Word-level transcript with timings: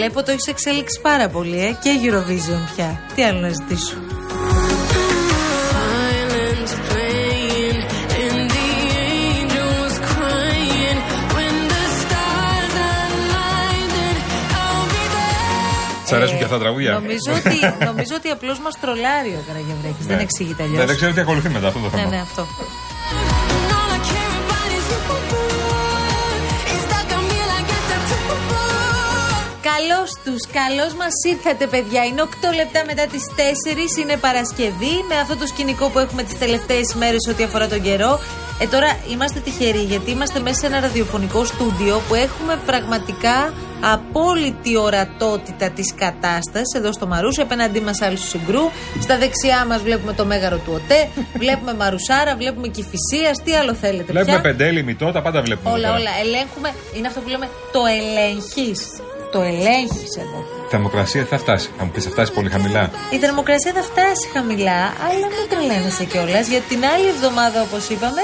Βλέπω 0.00 0.22
το 0.22 0.30
έχεις 0.30 0.46
εξέλιξει 0.46 1.00
πάρα 1.00 1.28
πολύ, 1.28 1.58
ε, 1.60 1.76
και 1.82 1.90
Eurovision 2.04 2.60
πια. 2.74 3.00
Τι 3.14 3.22
άλλο 3.24 3.40
να 3.40 3.48
ζητήσω. 3.48 3.94
Violins 5.74 6.72
playing 6.88 7.78
and 8.24 8.40
the 8.56 8.68
angels 9.12 9.94
crying. 10.10 10.96
When 11.36 11.54
the 11.72 11.84
stars 12.00 12.74
align, 12.92 13.86
then 13.96 14.16
I'll 14.60 14.86
be 14.94 15.04
there. 15.14 16.06
Σ' 16.08 16.12
αρέσουν 16.12 16.36
και 16.38 16.44
αυτά 16.44 16.56
τα 16.56 16.62
τραγούδια; 16.62 16.92
Νομίζω 16.92 17.30
ότι, 17.40 17.84
νομίζω 17.88 18.14
ότι 18.16 18.28
απλώς 18.28 18.58
μας 18.60 18.74
τρολάρει 18.80 19.28
ο 19.40 19.42
Καραγευρέκη. 19.46 20.02
Δεν 20.10 20.16
Ναι. 20.16 20.22
εξηγείται 20.22 20.62
Ναι, 20.62 20.68
αλλιώς. 20.68 20.86
Δεν 20.86 20.96
ξέρω 20.96 21.12
τι 21.12 21.20
ακολουθεί 21.20 21.48
μετά 21.48 21.66
αυτό 21.66 21.78
το 21.80 21.84
Ναι, 21.84 21.96
θέμα. 21.96 22.08
ναι, 22.14 22.20
αυτό. 22.20 22.42
Καλώς 29.80 30.10
τους, 30.24 30.42
καλώς 30.60 30.92
μας 31.00 31.14
ήρθατε, 31.32 31.66
παιδιά. 31.66 32.04
Είναι 32.04 32.22
8 32.22 32.52
λεπτά 32.60 32.80
μετά 32.90 33.04
τις 33.12 33.24
4, 33.36 34.00
είναι 34.00 34.16
Παρασκευή, 34.16 34.94
με 35.08 35.16
αυτό 35.22 35.36
το 35.36 35.46
σκηνικό 35.46 35.88
που 35.88 35.98
έχουμε 35.98 36.22
τις 36.22 36.38
τελευταίες 36.38 36.94
μέρες 36.94 37.22
ό,τι 37.30 37.42
αφορά 37.42 37.66
τον 37.68 37.82
καιρό. 37.82 38.20
Ε, 38.62 38.66
τώρα 38.66 38.90
είμαστε 39.12 39.38
τυχεροί 39.40 39.82
γιατί 39.92 40.10
είμαστε 40.10 40.40
μέσα 40.40 40.58
σε 40.60 40.66
ένα 40.66 40.80
ραδιοφωνικό 40.80 41.44
στούντιο 41.44 42.02
που 42.08 42.14
έχουμε 42.14 42.58
πραγματικά 42.66 43.52
απόλυτη 43.94 44.76
ορατότητα 44.76 45.70
της 45.70 45.94
κατάστασης 45.94 46.72
εδώ 46.76 46.92
στο 46.92 47.06
Μαρούσι. 47.06 47.40
Απέναντί 47.40 47.80
μας 47.80 48.00
άλλου 48.00 48.18
Συγκρού. 48.18 48.64
Στα 49.00 49.18
δεξιά 49.18 49.66
μας 49.68 49.80
βλέπουμε 49.82 50.12
το 50.12 50.24
μέγαρο 50.24 50.56
του 50.56 50.72
ΟΤΕ. 50.78 51.08
βλέπουμε 51.42 51.74
Μαρουσάρα, 51.74 52.36
βλέπουμε 52.36 52.68
Κυφυσία. 52.68 53.30
Τι 53.44 53.54
άλλο 53.54 53.74
θέλετε 53.74 54.12
Βλέπουμε 54.12 54.32
πια; 54.32 54.40
πεντέλη, 54.40 54.82
μητό, 54.82 55.12
τα 55.12 55.22
πάντα 55.22 55.42
βλέπουμε. 55.42 55.70
Όλα, 55.74 55.88
εδώ 55.88 55.96
όλα. 55.96 56.10
πέρα. 56.10 56.24
Ελέγχουμε. 56.24 56.74
Είναι 56.96 57.06
αυτό 57.06 57.20
που 57.20 57.28
λέμε 57.28 57.48
το 57.72 57.80
ελέγχεις. 57.98 58.80
Το 59.32 59.40
ελέγχεις 59.40 60.12
εδώ. 60.24 60.38
Η 60.66 60.68
θερμοκρασία 60.70 61.24
θα 61.24 61.38
φτάσει. 61.38 61.68
Θα 61.78 61.84
μου 61.84 61.90
πεις, 61.90 62.04
θα 62.04 62.10
φτάσει 62.10 62.32
πολύ 62.32 62.50
χαμηλά. 62.50 62.90
Η 63.10 63.18
θερμοκρασία 63.18 63.72
θα 63.78 63.82
φτάσει 63.82 64.24
χαμηλά, 64.34 64.80
αλλά 65.06 65.26
μην 65.32 65.46
τρελαίνεσαι 65.50 66.04
κιόλας, 66.04 66.46
γιατί 66.48 66.66
την 66.74 66.84
άλλη 66.92 67.06
εβδομάδα, 67.14 67.62
όπως 67.62 67.88
είπαμε, 67.88 68.22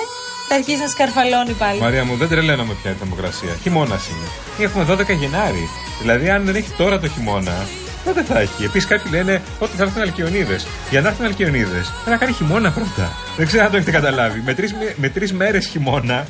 θα 0.48 0.54
αρχίσει 0.54 0.80
να 0.86 0.88
σκαρφαλώνει 0.94 1.52
πάλι. 1.62 1.80
Μαρία 1.80 2.04
μου, 2.04 2.16
δεν 2.16 2.28
τρελαίνομαι 2.28 2.74
πια 2.82 2.90
η 2.90 2.94
θερμοκρασία. 2.94 3.52
Χειμώνας 3.62 4.02
είναι. 4.10 4.26
Έχουμε 4.66 4.84
12 4.84 5.12
Γενάρη. 5.12 5.68
Δηλαδή, 6.00 6.30
αν 6.30 6.44
δεν 6.44 6.54
έχει 6.54 6.70
τώρα 6.76 7.00
το 7.00 7.08
χειμώνα, 7.08 7.56
πότε 8.04 8.22
θα 8.22 8.38
έχει. 8.40 8.64
Επίσης, 8.64 8.88
κάποιοι 8.88 9.10
λένε 9.14 9.42
ότι 9.58 9.76
θα 9.76 9.82
έρθουν 9.82 10.02
αλκιονίδες. 10.02 10.66
Για 10.90 11.00
να 11.00 11.08
έρθουν 11.08 11.24
αλκιονίδες, 11.24 11.84
πρέπει 11.92 12.10
να 12.10 12.16
κάνει 12.16 12.32
χειμώνα 12.32 12.70
πρώτα. 12.70 13.06
Δεν 13.36 13.46
ξέρω 13.46 13.64
αν 13.64 13.70
το 13.70 13.76
έχετε 13.76 13.90
καταλάβει. 13.90 14.42
Με 14.44 14.54
τρεις 14.54 14.74
με 14.96 15.08
τρεις 15.08 15.32
μέρες 15.32 15.66
χειμώνα 15.66 16.26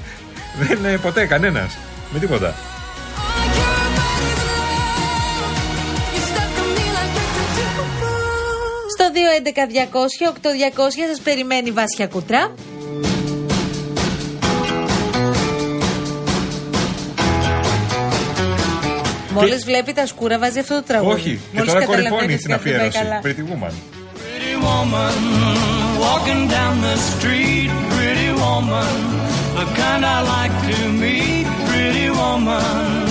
δεν 0.59 0.79
είναι 0.79 0.99
ποτέ 0.99 1.27
κανένας. 1.27 1.77
Με 2.13 2.19
τίποτα. 2.19 2.55
Tattoo. 9.43 10.05
Στο 10.09 10.33
211-200-8200 11.13 11.17
σα 11.17 11.23
περιμένει 11.23 11.69
η 11.69 11.73
Βάσια 11.73 12.07
Κούτρα. 12.07 12.55
Μόλι 19.35 19.55
βλέπει 19.57 19.93
τα 19.93 20.07
σκούρα, 20.07 20.39
βάζει 20.39 20.59
αυτό 20.59 20.75
το 20.75 20.83
τραγούδι. 20.83 21.21
Όχι, 21.21 21.31
και 21.31 21.39
Μόλις 21.57 21.73
τώρα 21.73 21.81
καταλαβαίνει 21.85 22.09
κορυφώνει 22.09 22.39
στην 22.39 22.53
ότι 22.53 22.63
δεν 22.71 22.79
πάει 22.79 22.87
αφιέρωση. 22.87 23.09
καλά. 23.09 23.21
Pretty 23.25 23.45
Woman. 23.51 23.73
Pretty 24.23 24.55
woman, 24.69 25.15
walking 26.05 26.43
down 26.57 26.75
the 26.89 26.97
street, 27.11 27.71
pretty 27.95 28.31
woman, 28.45 28.95
the 29.59 29.67
kind 29.81 30.03
I 30.17 30.19
like 30.37 30.57
to 30.71 30.79
meet, 31.03 31.47
pretty 31.69 32.07
woman. 32.23 33.06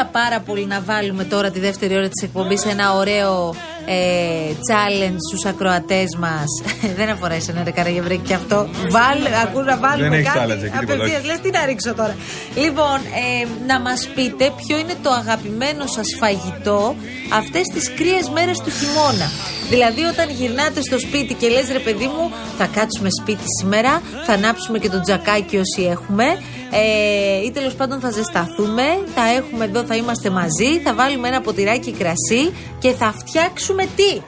Ήθελα 0.00 0.12
πάρα 0.12 0.40
πολύ 0.40 0.66
να 0.66 0.80
βάλουμε 0.80 1.24
τώρα 1.24 1.50
τη 1.50 1.60
δεύτερη 1.60 1.96
ώρα 1.96 2.08
της 2.08 2.22
εκπομπής 2.22 2.64
ένα 2.64 2.94
ωραίο 2.94 3.54
ε, 3.90 4.52
challenge 4.68 5.18
στους 5.28 5.44
ακροατές 5.44 6.10
μας. 6.18 6.50
Δεν 6.98 7.08
αφορά 7.08 7.34
εσένα 7.34 7.62
ρε 7.64 7.70
Καραγευρέκη 7.70 8.26
και 8.26 8.34
αυτό. 8.34 8.68
Βάλε, 8.90 9.30
ακού 9.44 9.62
να 9.62 9.76
βάλουμε 9.76 10.08
Δεν 10.08 10.18
έχεις 10.18 10.32
κάτι. 10.32 10.38
challenge 10.38 10.64
εκεί, 10.64 10.78
τίποτα, 10.78 10.94
Απευθείας, 10.94 11.18
όχι. 11.18 11.26
λες 11.26 11.40
τι 11.42 11.50
να 11.50 11.64
ρίξω 11.64 11.94
τώρα. 11.94 12.16
Λοιπόν, 12.54 12.98
ε, 13.22 13.46
να 13.66 13.80
μας 13.80 14.08
πείτε 14.14 14.44
ποιο 14.60 14.78
είναι 14.78 14.94
το 15.02 15.10
αγαπημένο 15.10 15.86
σας 15.86 16.08
φαγητό 16.20 16.94
αυτές 17.40 17.66
τις 17.74 17.94
κρύες 17.94 18.28
μέρες 18.36 18.58
του 18.64 18.70
χειμώνα. 18.70 19.28
Δηλαδή 19.70 20.02
όταν 20.12 20.30
γυρνάτε 20.30 20.80
στο 20.80 20.98
σπίτι 20.98 21.34
και 21.34 21.48
λες 21.48 21.68
ρε 21.72 21.78
παιδί 21.86 22.06
μου 22.14 22.30
θα 22.58 22.66
κάτσουμε 22.66 23.08
σπίτι 23.20 23.46
σήμερα, 23.60 24.02
θα 24.26 24.32
ανάψουμε 24.32 24.78
και 24.78 24.88
το 24.88 25.00
τζακάκι 25.00 25.56
όσοι 25.56 25.82
έχουμε 25.94 26.24
ε, 26.70 27.44
ή 27.46 27.50
τέλος 27.50 27.74
πάντων 27.74 28.00
θα 28.00 28.10
ζεσταθούμε, 28.10 28.82
θα 29.14 29.22
έχουμε 29.36 29.64
εδώ, 29.64 29.82
θα 29.84 29.96
είμαστε 29.96 30.30
μαζί, 30.30 30.80
θα 30.84 30.94
βάλουμε 30.94 31.28
ένα 31.28 31.40
ποτηράκι 31.40 31.92
κρασί 31.92 32.52
και 32.78 32.92
θα 32.92 33.14
φτιάξουμε 33.18 33.77
τι. 33.84 34.20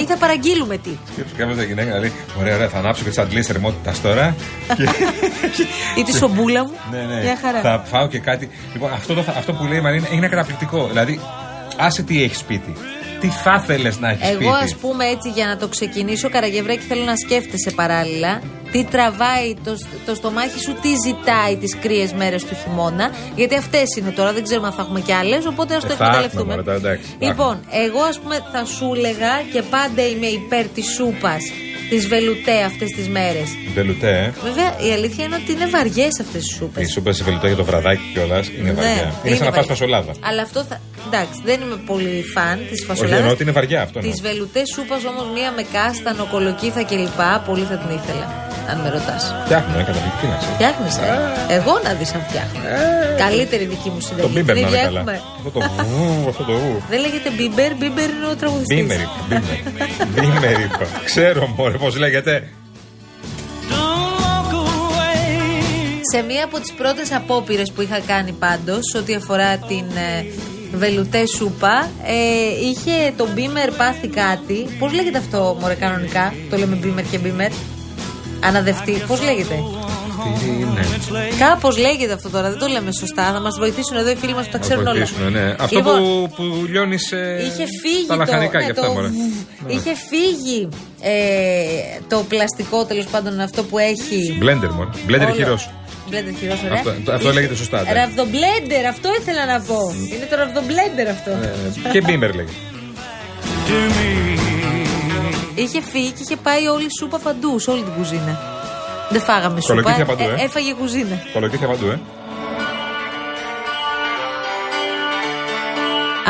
ή 0.00 0.04
θα 0.06 0.16
παραγγείλουμε 0.16 0.76
τι. 0.76 0.90
Σκέψου 1.12 1.34
κάποια 1.36 1.62
γυναίκα 1.62 1.90
να 1.90 1.98
λέει: 1.98 2.12
Ωραία, 2.40 2.54
ωραία, 2.54 2.68
θα 2.68 2.78
ανάψω 2.78 3.02
και 3.02 3.08
τις 3.08 3.18
αντλίες 3.18 3.46
θερμότητας 3.46 4.00
τώρα. 4.00 4.34
και... 5.56 5.66
ή 5.96 6.02
τη 6.02 6.12
σομπούλα 6.12 6.64
μου. 6.64 6.72
ναι, 6.90 7.14
ναι. 7.14 7.22
Μια 7.22 7.38
χαρά. 7.42 7.60
Θα 7.60 7.82
φάω 7.86 8.08
και 8.08 8.18
κάτι. 8.18 8.50
Λοιπόν, 8.72 8.92
αυτό, 8.92 9.14
το, 9.14 9.24
αυτό 9.36 9.52
που 9.52 9.64
λέει 9.64 9.78
η 9.78 9.80
Μαρίνα 9.80 10.06
είναι 10.12 10.28
καταπληκτικό. 10.28 10.86
Δηλαδή, 10.86 11.20
άσε 11.76 12.02
τι 12.02 12.22
έχει 12.22 12.34
σπίτι. 12.34 12.72
Τι 13.20 13.28
θα 13.28 13.60
ήθελε 13.62 13.90
να 14.00 14.08
έχεις 14.08 14.26
σπίτι. 14.28 14.44
Εγώ, 14.44 14.54
ας 14.54 14.74
πούμε, 14.76 15.04
έτσι 15.04 15.28
για 15.30 15.46
να 15.46 15.56
το 15.56 15.68
ξεκινήσω, 15.68 16.28
Καραγευρέκη, 16.30 16.82
θέλω 16.82 17.04
να 17.04 17.16
σκέφτεσαι 17.16 17.70
παράλληλα 17.70 18.42
τι 18.72 18.84
τραβάει 18.84 19.54
το, 19.64 19.76
το 20.06 20.14
στομάχι 20.14 20.58
σου, 20.60 20.72
τι 20.82 20.88
ζητάει 21.06 21.56
τις 21.56 21.76
κρύες 21.78 22.12
μέρες 22.12 22.44
του 22.44 22.54
χειμώνα. 22.62 23.10
Γιατί 23.34 23.54
αυτές 23.56 23.96
είναι 23.96 24.10
τώρα, 24.10 24.32
δεν 24.32 24.42
ξέρουμε 24.42 24.66
αν 24.66 24.72
θα 24.72 24.82
έχουμε 24.82 25.00
κι 25.00 25.12
άλλες, 25.12 25.46
οπότε 25.46 25.74
ας 25.74 25.82
το 25.84 25.92
Ε, 25.92 25.94
θα 25.94 26.04
εκμεταλλευτούμε. 26.04 26.42
έχουμε, 26.42 26.56
μετά, 26.56 26.72
εντάξει, 26.74 27.08
θα 27.20 27.26
λοιπόν, 27.26 27.60
εγώ 27.70 28.00
ας 28.02 28.18
πούμε 28.18 28.36
θα 28.52 28.64
σου 28.64 28.92
έλεγα 28.96 29.32
και 29.52 29.62
πάντα 29.62 30.02
είμαι 30.06 30.26
υπέρ 30.26 30.64
της 30.66 30.86
σούπας 30.94 31.42
τη 31.90 31.98
βελουτέ 31.98 32.56
αυτές 32.70 32.88
τις 32.96 33.08
μέρες. 33.08 33.48
Βελουτέ, 33.74 34.10
ε. 34.10 34.32
Βέβαια, 34.48 34.68
η 34.88 34.92
αλήθεια 34.92 35.24
είναι 35.24 35.34
ότι 35.42 35.52
είναι 35.52 35.66
βαριές 35.66 36.20
αυτές 36.20 36.42
οι 36.46 36.52
σούπες. 36.54 36.82
Η 36.88 36.90
σούπα 36.92 37.12
σε 37.12 37.24
βελουτέ 37.24 37.46
για 37.46 37.56
το 37.56 37.64
βραδάκι 37.64 38.02
κιόλας 38.12 38.48
είναι 38.58 38.72
βαριά. 38.72 39.12
είναι 39.24 39.36
σαν 39.36 39.46
να 39.46 39.52
φας 39.52 39.66
βαριά. 39.66 39.74
φασολάδα. 39.74 40.12
Αλλά 40.20 40.42
αυτό 40.42 40.64
θα. 40.68 40.80
Εντάξει, 41.06 41.38
δεν 41.44 41.58
είμαι 41.60 41.78
πολύ 41.90 42.24
φαν 42.34 42.56
της 42.70 42.78
Όχι, 42.78 42.84
φασολάδας. 42.88 43.18
εννοώ 43.18 43.32
ότι 43.32 43.42
είναι 43.42 43.52
βαριά 43.58 43.80
αυτό. 43.82 43.98
Τη 44.00 44.06
εννοώ. 44.08 44.20
βελουτέ 44.26 44.62
σούπας 44.74 45.02
όμως 45.12 45.26
μία 45.36 45.50
με 45.58 45.64
κάστανο, 45.76 46.22
κολοκύθα 46.34 46.82
κλπ. 46.90 47.20
Πολύ 47.48 47.64
θα 47.70 47.76
την 47.82 47.90
ήθελα, 47.98 48.26
αν 48.70 48.76
με 48.82 48.88
ρωτάς. 48.96 49.22
Φτιάχνω, 49.44 49.72
ε, 49.80 49.82
καταπληκτική 49.88 50.26
να 50.32 50.36
ξέρει. 50.40 50.54
Φτιάχνει, 50.58 50.88
ε. 51.08 51.12
Εγώ 51.58 51.72
να 51.86 51.90
δεις 51.98 52.10
αν 52.16 52.22
φτιάχνω. 52.28 52.58
Καλύτερη 53.24 53.64
δική 53.72 53.88
μου 53.94 54.00
Το 54.00 54.06
συνταγή. 54.08 54.30
μπίμπερ 54.34 54.54
Την 54.56 54.62
να 54.64 54.68
ίδια 54.68 54.80
είναι 54.80 54.88
καλά. 54.90 55.00
έχουμε. 55.00 55.16
Αυτό 55.38 55.50
το 55.56 55.60
βου, 55.88 56.28
αυτό 56.32 56.42
το 56.50 56.54
βου. 56.62 56.72
Δεν 56.92 56.98
λέγεται 57.04 57.28
μπίμπερ, 57.36 57.70
μπίμπερ 57.80 58.08
είναι 58.14 58.28
ο 58.32 58.36
τραγουδιστής. 58.40 58.76
Μπίμερ 58.78 59.00
είπα. 59.04 59.18
μπίμερ. 59.28 59.56
Μπίμερ 60.14 60.56
είπα. 60.64 60.84
Ξέρω 61.10 61.40
μωρέ 61.56 61.77
πώς 61.78 61.96
λέγεται; 61.96 62.48
don't 63.68 64.20
walk 64.22 64.52
away. 64.52 66.00
Σε 66.12 66.22
μία 66.22 66.44
από 66.44 66.60
τις 66.60 66.72
πρώτες 66.72 67.12
απόπειρες 67.12 67.72
που 67.72 67.82
είχα 67.82 68.00
κάνει 68.00 68.32
πάντως 68.32 68.94
ό,τι 68.96 69.14
αφορά 69.14 69.56
την 69.56 69.84
ε, 69.96 70.26
Βελουτέ 70.72 71.26
σούπα. 71.26 71.90
Ε, 72.04 72.66
είχε 72.68 73.12
το 73.16 73.28
μπίμερ 73.34 73.70
πάθει 73.70 74.08
κάτι. 74.08 74.66
Πώς 74.78 74.92
λέγεται 74.92 75.18
αυτό, 75.18 75.56
μωρέ, 75.60 75.74
κανονικά; 75.74 76.34
Το 76.50 76.56
λέμε 76.56 76.76
μπίμερ 76.76 77.04
και 77.04 77.18
μπίμερ. 77.18 77.50
Αναδευτεί. 78.40 78.92
Πώς 79.06 79.22
λέγεται; 79.22 79.54
Τι 80.22 80.48
είναι. 80.60 80.86
Κάπως 81.38 81.76
λέγεται 81.78 82.12
αυτό 82.12 82.28
τώρα, 82.28 82.50
δεν 82.50 82.58
το 82.58 82.66
λέμε 82.66 82.92
σωστά. 82.92 83.24
Θα 83.32 83.40
μας 83.40 83.56
βοηθήσουν 83.58 83.96
εδώ 83.96 84.10
οι 84.10 84.14
φίλοι 84.16 84.34
μας 84.34 84.44
που 84.44 84.50
τα 84.52 84.58
Να 84.58 84.64
ξέρουν 84.64 84.86
όλα. 84.86 84.92
βοηθήσουν, 84.92 85.32
ναι. 85.32 85.54
Αυτό 85.58 85.76
Λοιπόν, 85.76 85.98
που, 86.02 86.30
που 86.36 86.42
λιώνεις 86.68 87.12
ε, 87.12 87.42
Είχε 87.46 87.64
φύγει 87.82 88.06
τα 88.08 88.16
λαχανικά 88.16 88.58
το, 88.58 88.64
και 88.66 88.72
ναι, 88.72 88.80
αυτά, 88.80 88.86
το- 88.86 88.92
μωρέ. 88.92 89.08
Είχε 89.74 89.92
φύγει 90.10 90.68
ε, 91.00 91.12
το 92.08 92.24
πλαστικό 92.28 92.84
τέλος 92.84 93.06
πάντων 93.06 93.40
αυτό 93.40 93.62
που 93.64 93.78
έχει. 93.78 94.36
Μπλέντερ 94.38 94.70
μόνο. 94.70 94.90
Μπλέντερ 95.06 95.26
όλο- 95.26 95.36
χειρός. 95.36 95.70
Μπλέντερ 96.08 96.34
χειρός, 96.34 96.58
ωραία. 96.64 96.72
Αυτό- 96.74 96.94
το- 97.04 97.12
αυτό 97.12 97.32
λέγεται 97.32 97.54
σωστά, 97.54 97.82
ναι. 97.82 97.92
Ραβδομπλέντερ, 97.92 98.86
αυτό 98.86 99.08
ήθελα 99.20 99.46
να 99.46 99.60
πω. 99.60 99.78
Είναι 100.14 100.26
το 100.30 100.36
ραβδομπλέντερ 100.36 101.08
αυτό. 101.08 101.30
Ε, 101.30 101.90
και 101.92 102.00
μπίμερ 102.00 102.34
λέγεται. 102.34 102.52
Είχε 105.54 105.82
φύγει 105.92 106.10
και 106.10 106.22
είχε 106.26 106.36
πάει 106.36 106.66
όλη 106.66 106.84
η 106.84 106.94
σούπα 106.98 107.18
παντού, 107.18 107.58
σε 107.58 107.70
όλη 107.70 107.82
την 107.82 107.92
κουζίνα. 107.92 108.40
Δεν 109.10 109.20
φάγαμε 109.20 109.60
σούπα. 109.60 109.74
Κολοκύθια 109.82 110.04
παντού, 110.04 110.22
ε. 110.22 110.44
έφαγε 110.44 110.72
κουζίνα. 110.74 111.18
Κολοκύθια 111.32 111.66
παντού, 111.68 111.86
ε. 111.86 112.00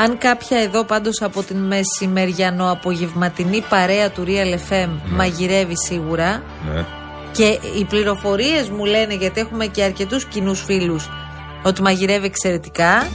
Αν 0.04 0.18
κάποια 0.18 0.58
εδώ 0.58 0.84
πάντως 0.84 1.22
από 1.22 1.42
την 1.42 1.56
μεσημεριανό 1.56 2.70
απογευματινή 2.70 3.64
παρέα 3.68 4.10
του 4.10 4.24
Real 4.26 4.72
FM 4.72 4.88
μαγειρεύει 5.08 5.74
σίγουρα 5.86 6.42
Ναι. 6.74 6.84
και 7.32 7.58
οι 7.78 7.84
πληροφορίες 7.84 8.68
μου 8.68 8.84
λένε 8.84 9.14
γιατί 9.14 9.40
έχουμε 9.40 9.66
και 9.66 9.82
αρκετούς 9.82 10.24
κοινούς 10.24 10.62
φίλους 10.64 11.08
ότι 11.62 11.82
μαγειρεύει 11.82 12.26
εξαιρετικά 12.26 13.06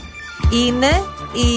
είναι 0.52 0.86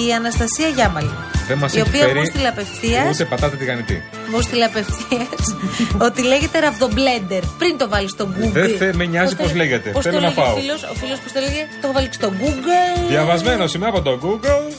η 0.08 0.14
Αναστασία 0.14 0.68
Γιάμαλη 0.68 1.10
Δεν 1.48 1.58
μας 1.58 1.74
η 1.74 1.80
έχει 1.80 1.88
οποία 1.88 2.02
φέρει 2.06 2.20
μου 2.20 2.26
στείλε 2.26 2.48
απευθείας 2.48 3.14
Ούτε 3.14 3.26
πατάτα 3.26 3.56
τηγανιτή. 3.58 4.04
μου 4.32 4.42
στείλε 4.42 4.66
απευθείας 4.66 5.56
ότι 6.08 6.22
λέγεται 6.24 6.60
ραβδομπλέντερ 6.60 7.42
πριν 7.58 7.78
το 7.78 7.90
βάλεις 7.90 8.12
στο 8.12 8.28
Google 8.38 8.52
Δεν 8.52 8.78
θε- 8.78 8.96
με 8.96 9.06
νοιάζει 9.06 9.36
το- 9.36 9.44
πώς 9.44 9.54
λέγεται. 9.56 9.90
πώς 9.90 10.04
Θέλω 10.04 10.16
το 10.16 10.22
να 10.22 10.28
λέγε 10.28 10.42
φάω. 10.42 10.54
ο 10.54 10.58
φίλος, 10.58 10.84
ο 10.84 10.94
φίλος 10.94 11.20
που 11.20 11.30
το 11.34 11.40
έλεγε; 11.40 11.68
Το 11.82 11.92
βάλει 11.94 12.10
στο 12.12 12.32
Google 12.40 13.08
Διαβασμένο 13.10 13.66
είμαι 13.76 13.86
από 13.88 14.02
το 14.02 14.20
Google. 14.24 14.74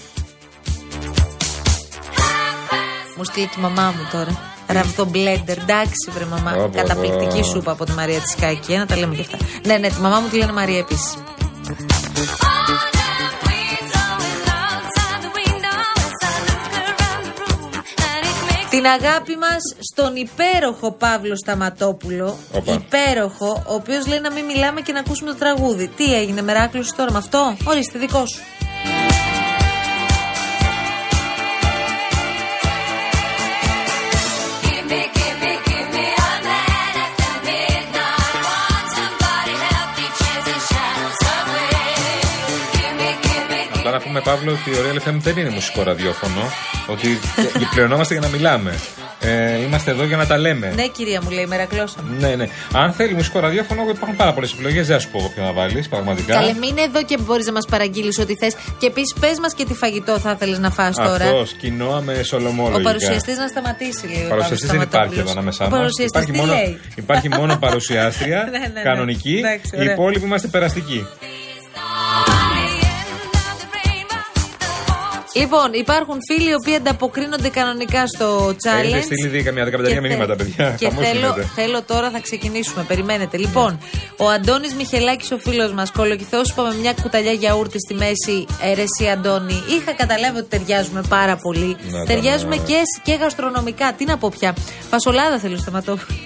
Μου 3.16 3.24
στείλει 3.24 3.46
και 3.46 3.54
η 3.58 3.60
μαμά 3.62 3.94
μου 3.96 4.08
τώρα. 4.12 4.40
Ραβδομπλέντερ, 4.66 5.58
εντάξει 5.58 6.10
βρε 6.14 6.24
μαμά. 6.24 6.50
Πω, 6.52 6.62
πω, 6.72 6.76
Καταπληκτική 6.78 7.38
πω. 7.40 7.44
σούπα 7.46 7.72
από 7.72 7.84
τη 7.84 7.92
Μαρία 7.92 8.18
τη 8.20 8.40
Κάκη. 8.40 8.76
Να 8.76 8.86
τα 8.86 8.96
λέμε 8.96 9.14
και 9.14 9.20
αυτά. 9.20 9.36
Ναι, 9.66 9.76
ναι, 9.76 9.88
τη 9.88 10.00
μαμά 10.00 10.18
μου 10.20 10.28
τη 10.28 10.36
λένε 10.36 10.52
Μαρία 10.52 10.78
επίσης. 10.78 11.14
Την 18.78 18.86
αγάπη 18.86 19.36
μας 19.36 19.62
στον 19.92 20.16
υπέροχο 20.16 20.92
Παύλο 20.92 21.36
Σταματόπουλο. 21.36 22.38
Όπα. 22.52 22.72
Υπέροχο, 22.72 23.62
ο 23.66 23.74
οποίος 23.74 24.06
λέει 24.06 24.20
να 24.20 24.32
μην 24.32 24.44
μιλάμε 24.44 24.80
και 24.80 24.92
να 24.92 25.00
ακούσουμε 25.00 25.30
το 25.30 25.36
τραγούδι. 25.36 25.88
Τι 25.88 26.14
έγινε, 26.14 26.42
μεράκλωση 26.42 26.94
τώρα 26.94 27.12
με 27.12 27.18
αυτό; 27.18 27.56
Ορίστε, 27.64 27.98
δικό 27.98 28.26
σου. 28.26 28.57
Να 43.98 44.04
πούμε, 44.04 44.20
Παύλο, 44.20 44.52
ότι 44.52 44.70
ο 44.70 44.80
Real 44.86 45.08
FM 45.08 45.14
δεν 45.18 45.36
είναι 45.36 45.50
μουσικό 45.50 45.82
ραδιόφωνο. 45.82 46.42
Ότι 46.86 47.18
πληρωνόμαστε 47.72 48.14
για 48.14 48.22
να 48.22 48.28
μιλάμε. 48.36 48.74
Ε, 49.20 49.58
είμαστε 49.60 49.90
εδώ 49.90 50.04
για 50.04 50.16
να 50.16 50.26
τα 50.26 50.38
λέμε. 50.38 50.72
Ναι, 50.74 50.86
κυρία 50.86 51.20
μου 51.22 51.30
λέει, 51.30 51.46
μερακλώσαμε. 51.46 52.16
Ναι, 52.18 52.34
ναι. 52.34 52.46
Αν 52.72 52.92
θέλει 52.92 53.14
μουσικό 53.14 53.38
ραδιόφωνο, 53.40 53.82
υπάρχουν 53.90 54.16
πάρα 54.16 54.32
πολλές 54.32 54.52
επιλογές. 54.52 54.86
Δεν 54.86 54.96
θα 54.96 55.02
σου 55.02 55.08
πω 55.10 55.18
εγώ 55.18 55.28
ποιο 55.34 55.42
να 55.44 55.52
βάλεις, 55.52 55.88
πραγματικά. 55.88 56.34
Καλέ, 56.34 56.52
μην 56.52 56.62
είναι 56.62 56.82
εδώ 56.82 57.02
και 57.04 57.18
μπορείς 57.18 57.46
να 57.46 57.52
μας 57.52 57.66
παραγγείλεις 57.70 58.18
ό,τι 58.18 58.34
θες. 58.34 58.54
Και 58.78 58.86
επίσης, 58.86 59.14
πες 59.20 59.38
μας 59.38 59.54
και 59.54 59.64
τι 59.64 59.74
φαγητό 59.74 60.18
θα 60.18 60.30
ήθελε 60.30 60.58
να 60.58 60.70
φας 60.70 60.96
τώρα. 60.96 61.24
Αυτός, 61.24 61.52
κοινόα 61.52 62.00
με 62.00 62.22
σολομόλογα. 62.22 62.76
Ο 62.78 62.82
παρουσιαστής 62.82 63.36
να 63.38 63.46
σταματήσει 63.48 64.06
λίγο. 64.06 64.24
Ο 64.26 64.28
παρουσιαστής 64.28 64.70
δεν 64.70 64.80
υπάρχει 64.80 65.18
εδώ 65.18 65.30
ανάμεσά 65.30 65.64
Ο 65.64 65.68
μας. 65.68 65.78
παρουσιαστής 65.78 66.22
Υπάρχει, 66.22 66.30
τι 66.32 66.38
μόνο, 66.38 66.52
λέει; 66.52 66.80
υπάρχει 66.94 67.28
μόνο 67.28 67.56
παρουσιάστρια, 67.56 68.42
Ναι, 68.52 68.58
ναι, 68.58 68.66
ναι. 68.74 68.82
κανονική. 68.82 69.36
Εντάξει, 69.38 69.70
Οι 69.74 69.80
ωραία. 69.80 69.92
υπόλοιποι 69.92 70.24
είμαστε 70.26 70.48
περαστικοί. 70.48 71.06
Λοιπόν, 75.38 75.72
υπάρχουν 75.72 76.16
φίλοι 76.30 76.50
οι 76.50 76.54
οποίοι 76.60 76.74
ανταποκρίνονται 76.74 77.48
κανονικά 77.48 78.06
στο 78.06 78.48
challenge. 78.48 78.84
Έχετε 78.84 79.00
στείλει 79.00 79.26
ήδη 79.26 79.42
καμιά 79.42 79.64
δεκαπενταριά 79.64 80.00
Και 80.00 80.06
θε- 80.06 80.10
μηνύματα, 80.10 80.36
παιδιά. 80.36 80.74
Και 80.78 80.88
Χαμός 80.88 81.04
θέλω, 81.06 81.18
γίνεται. 81.20 81.48
θέλω 81.54 81.82
τώρα 81.82 82.10
θα 82.10 82.20
ξεκινήσουμε. 82.20 82.84
Περιμένετε. 82.88 83.36
Λοιπόν, 83.36 83.78
ο 84.16 84.28
Αντώνης 84.28 84.74
Μιχελάκης, 84.74 85.30
ο 85.30 85.38
φίλος 85.38 85.72
μας, 85.72 85.90
κολοκυθός, 85.90 86.50
είπαμε 86.50 86.74
μια 86.74 86.92
κουταλιά 87.02 87.32
γιαούρτι 87.32 87.76
στη 87.78 87.94
μέση. 87.94 88.46
Ερεσί, 88.62 89.06
Αντώνη. 89.12 89.62
Είχα 89.68 89.92
καταλάβει 89.92 90.38
ότι 90.38 90.48
ταιριάζουμε 90.48 91.02
πάρα 91.08 91.36
πολύ. 91.36 91.76
Ναι, 91.90 92.04
ταιριάζουμε 92.04 92.56
ναι. 92.56 92.62
και, 92.62 92.80
και 93.02 93.14
γαστρονομικά. 93.14 93.92
Τι 93.92 94.04
να 94.04 94.16
πω 94.18 94.32
πια. 94.38 94.54
Φασολάδα 94.90 95.38
θέλω 95.38 95.56
σταματόπουλο. 95.56 96.16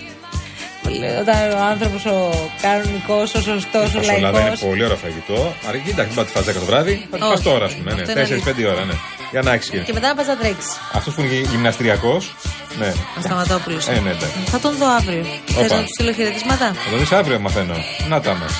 Όταν 1.20 1.50
ο 1.58 1.62
άνθρωπος 1.72 2.04
ο 2.04 2.50
κανονικός, 2.62 3.34
ο 3.34 3.40
σωστός, 3.40 3.94
ο 3.94 3.98
Φασολάδα 3.98 4.18
είναι 4.28 4.30
λαϊκός. 4.40 4.60
πολύ 4.60 4.84
ωραίο 4.84 4.96
φαγητό. 4.96 5.54
Αρκεί, 5.68 5.90
εντάξει, 5.90 6.14
δεν 6.14 6.24
θα 6.24 6.24
τη 6.24 6.30
φας 6.30 6.44
10 6.44 6.58
το 6.60 6.64
βράδυ, 6.70 7.06
θα 7.10 7.16
τη 7.16 7.22
Όχι. 7.22 7.30
φας 7.32 7.42
τώρα, 7.42 7.64
ας 7.64 7.74
πούμε. 7.74 7.90
Αυτό 7.92 8.12
Ναι, 8.12 8.20
είναι 8.20 8.42
4-5 8.44 8.64
ώρα, 8.72 8.84
ναι. 8.84 8.92
Για 9.30 9.42
να 9.42 9.52
έχεις 9.52 9.68
Και 9.68 9.78
και. 9.78 9.92
μετά 9.92 10.08
να 10.08 10.14
πας 10.14 10.26
να 10.26 10.36
τρέξεις. 10.36 10.80
Αυτός 10.92 11.14
που 11.14 11.20
είναι 11.20 11.34
γυμναστριακός. 11.34 12.34
Ναι. 12.78 12.92
Ο 13.18 13.20
Σταματόπουλος. 13.20 13.88
Ε, 13.88 13.92
ναι, 13.92 14.10
εντάξει. 14.10 14.38
Θα 14.46 14.58
τον 14.58 14.76
δω 14.76 14.86
αύριο. 14.98 15.24
Θες 15.46 15.64
Όπα. 15.64 15.74
να 15.76 15.80
του 15.82 15.88
στείλω 15.94 16.12
χαιρετίσματα; 16.12 16.66
Θα 16.84 16.90
το 16.90 16.96
δεις 16.96 17.12
αύριο, 17.12 17.38
μαθαίνω. 17.40 17.74
Να 18.08 18.20
τα 18.20 18.34
μας. 18.34 18.52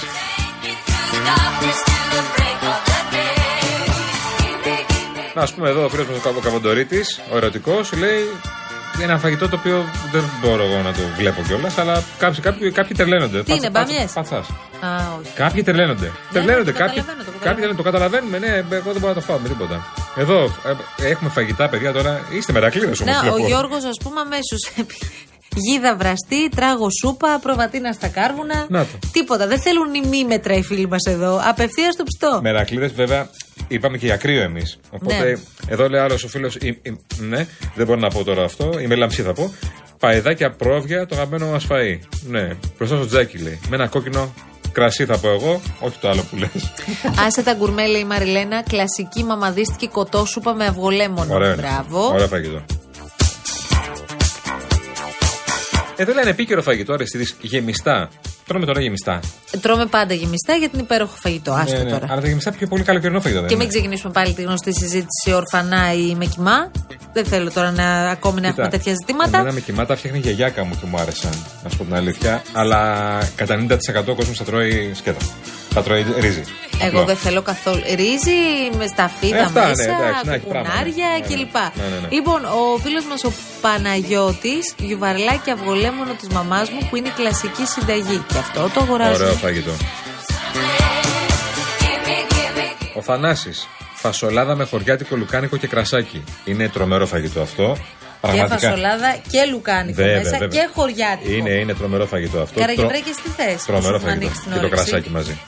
Να, 5.34 5.42
ας 5.42 5.52
πούμε 5.52 5.68
εδώ 5.68 5.84
ο 5.84 5.88
φίλος 5.88 6.06
μου 6.06 6.20
ο 6.36 6.40
Καβοντορίτης, 6.40 7.20
ο 7.32 7.36
ερωτικός, 7.36 7.92
λέει 7.92 8.18
είναι 8.20 8.61
ένα 9.00 9.18
φαγητό 9.18 9.48
το 9.48 9.56
οποίο 9.56 9.84
δεν 10.12 10.24
μπορώ 10.40 10.62
εγώ 10.64 10.82
να 10.82 10.92
το 10.92 11.00
βλέπω 11.16 11.42
κιόλας, 11.46 11.78
αλλά 11.78 12.02
κάποιοι, 12.18 12.40
κάποιοι, 12.40 12.70
κάποιοι 12.70 12.96
τρελαίνονται. 12.96 13.42
Τι 13.42 13.54
είναι, 13.54 13.70
μπάμιες; 13.70 14.12
Πατσά. 14.12 14.36
Α, 14.36 14.42
όχι. 15.20 15.32
Κάποιοι 15.34 15.62
τρελαίνονται. 15.62 16.10
τρελαίνονται. 16.32 16.72
το 16.72 16.78
Κάποιοι, 16.78 16.96
καταλαβαίνω, 16.96 17.24
το 17.24 17.30
καταλαβαίνω. 17.32 17.44
κάποιοι 17.44 17.62
λένε 17.64 17.76
το 17.76 17.82
καταλαβαίνουμε, 17.82 18.38
ναι, 18.38 18.76
εγώ 18.76 18.92
δεν 18.92 19.00
μπορώ 19.00 19.08
να 19.08 19.14
το 19.14 19.20
φάω 19.20 19.38
με 19.38 19.48
τίποτα. 19.48 19.86
Εδώ 20.16 20.44
ε, 21.02 21.08
έχουμε 21.08 21.30
φαγητά, 21.30 21.68
παιδιά 21.68 21.92
τώρα. 21.92 22.20
Είστε 22.30 22.52
μερακλείδε 22.52 22.86
όμως. 22.86 23.00
Να, 23.00 23.32
ο 23.32 23.46
Γιώργος, 23.46 23.84
ας 23.84 23.98
πούμε, 24.02 24.20
αμέσως. 24.20 24.70
Γίδα 25.64 25.96
βραστή, 25.96 26.48
τράγω 26.48 26.88
σούπα, 27.02 27.38
προβατίνα 27.42 27.92
στα 27.92 28.08
κάρβουνα. 28.08 28.66
Να 28.68 28.80
το. 28.80 28.98
Τίποτα. 29.12 29.46
Δεν 29.46 29.60
θέλουν 29.60 29.94
ημίμετρα 29.94 30.54
οι 30.54 30.62
φίλοι 30.62 30.88
μας 30.88 31.04
εδώ. 31.06 31.40
Απευθείας 31.44 31.92
στο 31.94 32.02
πιστό. 32.02 32.40
Μερακλείδε, 32.42 32.86
βέβαια, 32.86 33.28
είπαμε 33.74 33.98
και 33.98 34.06
για 34.06 34.16
κρύο 34.16 34.42
εμείς. 34.42 34.78
Οπότε 34.90 35.24
Ναι. 35.24 35.32
εδώ 35.68 35.88
λέει 35.88 36.00
άλλος 36.00 36.24
ο 36.24 36.28
φίλος. 36.28 36.56
Ναι, 37.18 37.46
δεν 37.74 37.86
μπορώ 37.86 38.00
να 38.00 38.08
πω 38.08 38.24
τώρα 38.24 38.44
αυτό. 38.44 38.78
Είμαι 38.80 38.94
λαμψή 38.94 39.22
θα 39.22 39.32
πω. 39.32 39.54
Παεδάκια 39.98 40.50
πρόβια, 40.50 41.06
το 41.06 41.14
αγαπημένο 41.14 41.46
μας 41.50 41.66
φαΐ. 41.70 41.98
Ναι, 42.28 42.56
μπροστά 42.78 42.96
στο 42.96 43.06
τζάκι 43.06 43.38
λέει. 43.38 43.60
Με 43.68 43.76
ένα 43.76 43.86
κόκκινο 43.86 44.34
κρασί 44.72 45.04
θα 45.04 45.18
πω 45.18 45.28
εγώ, 45.28 45.60
όχι 45.80 45.98
το 46.00 46.08
άλλο 46.08 46.22
που 46.30 46.36
λες. 46.36 46.50
Άσε 47.26 47.42
τα 47.42 47.54
γκουρμέ, 47.54 47.86
λέει 47.86 48.00
η 48.00 48.04
Μαριλένα. 48.04 48.62
Κλασική 48.62 49.24
μαμαδίστικη 49.24 49.88
κοτόσουπα 49.88 50.54
με 50.54 50.64
αυγολέμονο. 50.66 51.34
Ωραίο. 51.34 51.52
είναι. 51.52 51.62
Μπράβο. 51.62 52.06
Ωραίο 52.12 52.26
φαγητό. 52.28 52.64
Εδώ 55.96 56.12
λένε 56.12 56.30
επίκαιρο 56.30 56.62
φαγητό, 56.62 56.92
αριστείδη 56.92 57.26
γεμιστά. 57.40 58.08
Τρώμε 58.46 58.66
τώρα 58.66 58.80
γεμιστά. 58.80 59.20
Τρώμε 59.60 59.86
πάντα 59.86 60.14
γεμιστά 60.14 60.52
γιατί 60.54 60.74
είναι 60.74 60.82
υπέροχο 60.82 61.14
φαγητό. 61.16 61.52
Άστο 61.52 61.76
Ναι, 61.76 61.82
ναι. 61.82 61.90
τώρα. 61.90 62.06
Αλλά 62.10 62.20
τα 62.20 62.28
γεμιστά 62.28 62.52
πιο 62.52 62.66
πολύ 62.66 62.82
καλοκαιρινό 62.82 63.20
φαγητό 63.20 63.40
δεν 63.40 63.48
Και 63.48 63.54
είναι; 63.54 63.62
μην 63.64 63.72
ξεκινήσουμε 63.72 64.12
πάλι 64.12 64.32
τη 64.32 64.42
γνωστή 64.42 64.72
συζήτηση 64.74 65.32
ορφανά 65.34 65.92
ή 65.92 66.14
με 66.14 66.26
κοιμά. 66.26 66.70
Δεν 67.12 67.24
θέλω 67.24 67.50
τώρα 67.50 67.70
να, 67.70 68.10
ακόμη 68.10 68.40
να 68.40 68.46
έχουμε 68.46 68.64
Κοίτα, 68.64 68.76
τέτοια 68.76 68.92
ζητήματα. 69.00 69.38
Εμένα 69.38 69.52
με 69.52 69.60
κοιμάτα 69.60 69.96
φτιάχνει 69.96 70.18
η 70.18 70.22
γιαγιάκα 70.22 70.64
μου 70.64 70.74
και 70.80 70.86
μου 70.86 70.98
άρεσαν, 70.98 71.32
να 71.64 71.70
σου 71.70 71.76
πω 71.76 71.84
την 71.84 71.94
αλήθεια. 71.94 72.42
Αλλά 72.52 72.80
κατά 73.34 73.66
90% 73.68 73.76
ο 74.06 74.14
κόσμος 74.14 74.36
θα 74.36 74.44
τρώει 74.44 74.90
σκέτα. 74.94 75.20
Θα 75.74 75.82
τρώει 75.82 76.06
ρύζι. 76.18 76.42
Εγώ 76.80 76.88
Απλό. 77.00 77.04
δεν 77.04 77.16
θέλω 77.16 77.42
καθόλου. 77.42 77.82
Ρύζι 77.94 78.38
με 78.78 78.86
σταφίδα 78.86 79.36
Ε, 79.36 79.40
αυτά, 79.40 79.60
ναι, 79.60 79.66
μέσα, 79.68 79.82
εντάξει, 79.82 80.26
να 80.26 80.34
έχει 80.34 80.44
πράγμα, 80.46 80.68
κουκουνάρια 80.68 81.06
ναι. 81.06 81.12
Ναι, 81.12 81.18
ναι. 81.18 81.42
κλπ. 81.42 81.54
Ναι, 81.54 81.84
ναι, 81.94 81.98
ναι. 82.00 82.08
Λοιπόν, 82.10 82.44
ο 82.44 82.78
φίλος 82.82 83.04
μας 83.04 83.24
ο 83.24 83.32
Παναγιώτης, 83.60 84.74
γιουβαρλάκι 84.78 85.50
αυγολέμονο 85.50 86.12
της 86.12 86.28
μαμάς 86.28 86.70
μου 86.70 86.86
που 86.90 86.96
είναι 86.96 87.08
η 87.08 87.12
κλασική 87.16 87.64
συνταγή. 87.66 88.24
Και 88.32 88.38
αυτό 88.38 88.70
το 88.74 88.80
αγοράζω. 88.80 89.24
Ωραίο 89.24 89.34
φαγητό. 89.34 89.70
Ο 92.94 93.02
Θανάσης. 93.02 93.68
Φασολάδα 93.94 94.54
με 94.54 94.64
χωριάτικο 94.64 95.16
λουκάνικο 95.16 95.56
και 95.56 95.66
κρασάκι. 95.66 96.24
Είναι 96.44 96.68
τρομερό 96.68 97.06
φαγητό 97.06 97.40
αυτό. 97.40 97.76
Και 97.76 98.28
Πραγματικά. 98.28 98.58
φασολάδα 98.68 99.16
και 99.30 99.44
λουκάνικο 99.50 99.94
Βέβαια, 100.02 100.16
μέσα 100.16 100.38
βέβαια. 100.38 100.48
και 100.48 100.68
χωριάτικο. 100.74 101.32
Είναι, 101.32 101.50
είναι 101.50 101.74
τρομερό 101.74 102.06
φαγητό 102.06 102.40
αυτό. 102.40 102.60
Καραγευρέκες 102.60 103.16
τι 103.16 103.28
θες, 103.36 103.64
Τρομερό 103.64 103.94
όσο 103.96 104.04
μου 104.04 104.10
φαγητό. 104.10 104.10
ανοίξεις 104.26 104.42
την 104.42 104.52
Και 104.52 104.58
το 104.58 104.66
όρεξη; 104.66 104.76
κρασάκι 104.90 105.10
μαζί. 105.10 105.38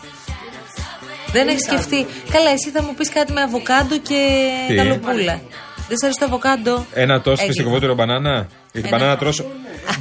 Δεν 1.35 1.49
έχεις 1.49 1.63
σκεφτεί. 1.69 2.07
Καλά, 2.31 2.51
εσύ 2.51 2.71
θα 2.71 2.83
μου 2.83 2.95
πεις 2.95 3.09
κάτι 3.11 3.33
με 3.33 3.41
αβοκάντο 3.41 3.97
και 3.99 4.21
Τι; 4.69 4.75
γαλοπούλα. 4.75 5.41
Δεν 5.89 5.97
σε 5.99 6.05
αρέσει 6.05 6.19
το 6.19 6.25
αβοκάντο; 6.25 6.87
Ένα 6.95 7.17
τόσο 7.21 7.31
Έγινε. 7.33 7.47
φυστικοβότερο 7.47 7.95
μπανάνα. 7.95 8.49
Η 8.73 8.79
Ένα- 8.79 8.89
μπανάνα 8.89 9.17
τρως. 9.17 9.45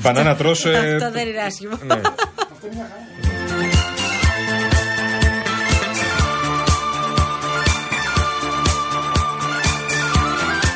Μπανάνα 0.02 0.36
τρως. 0.36 0.66
ε, 0.66 0.70
Αυτό 0.96 1.12
δεν 1.12 1.28
είναι 1.28 1.42
άσχημο. 1.42 1.78
ναι. 1.84 2.02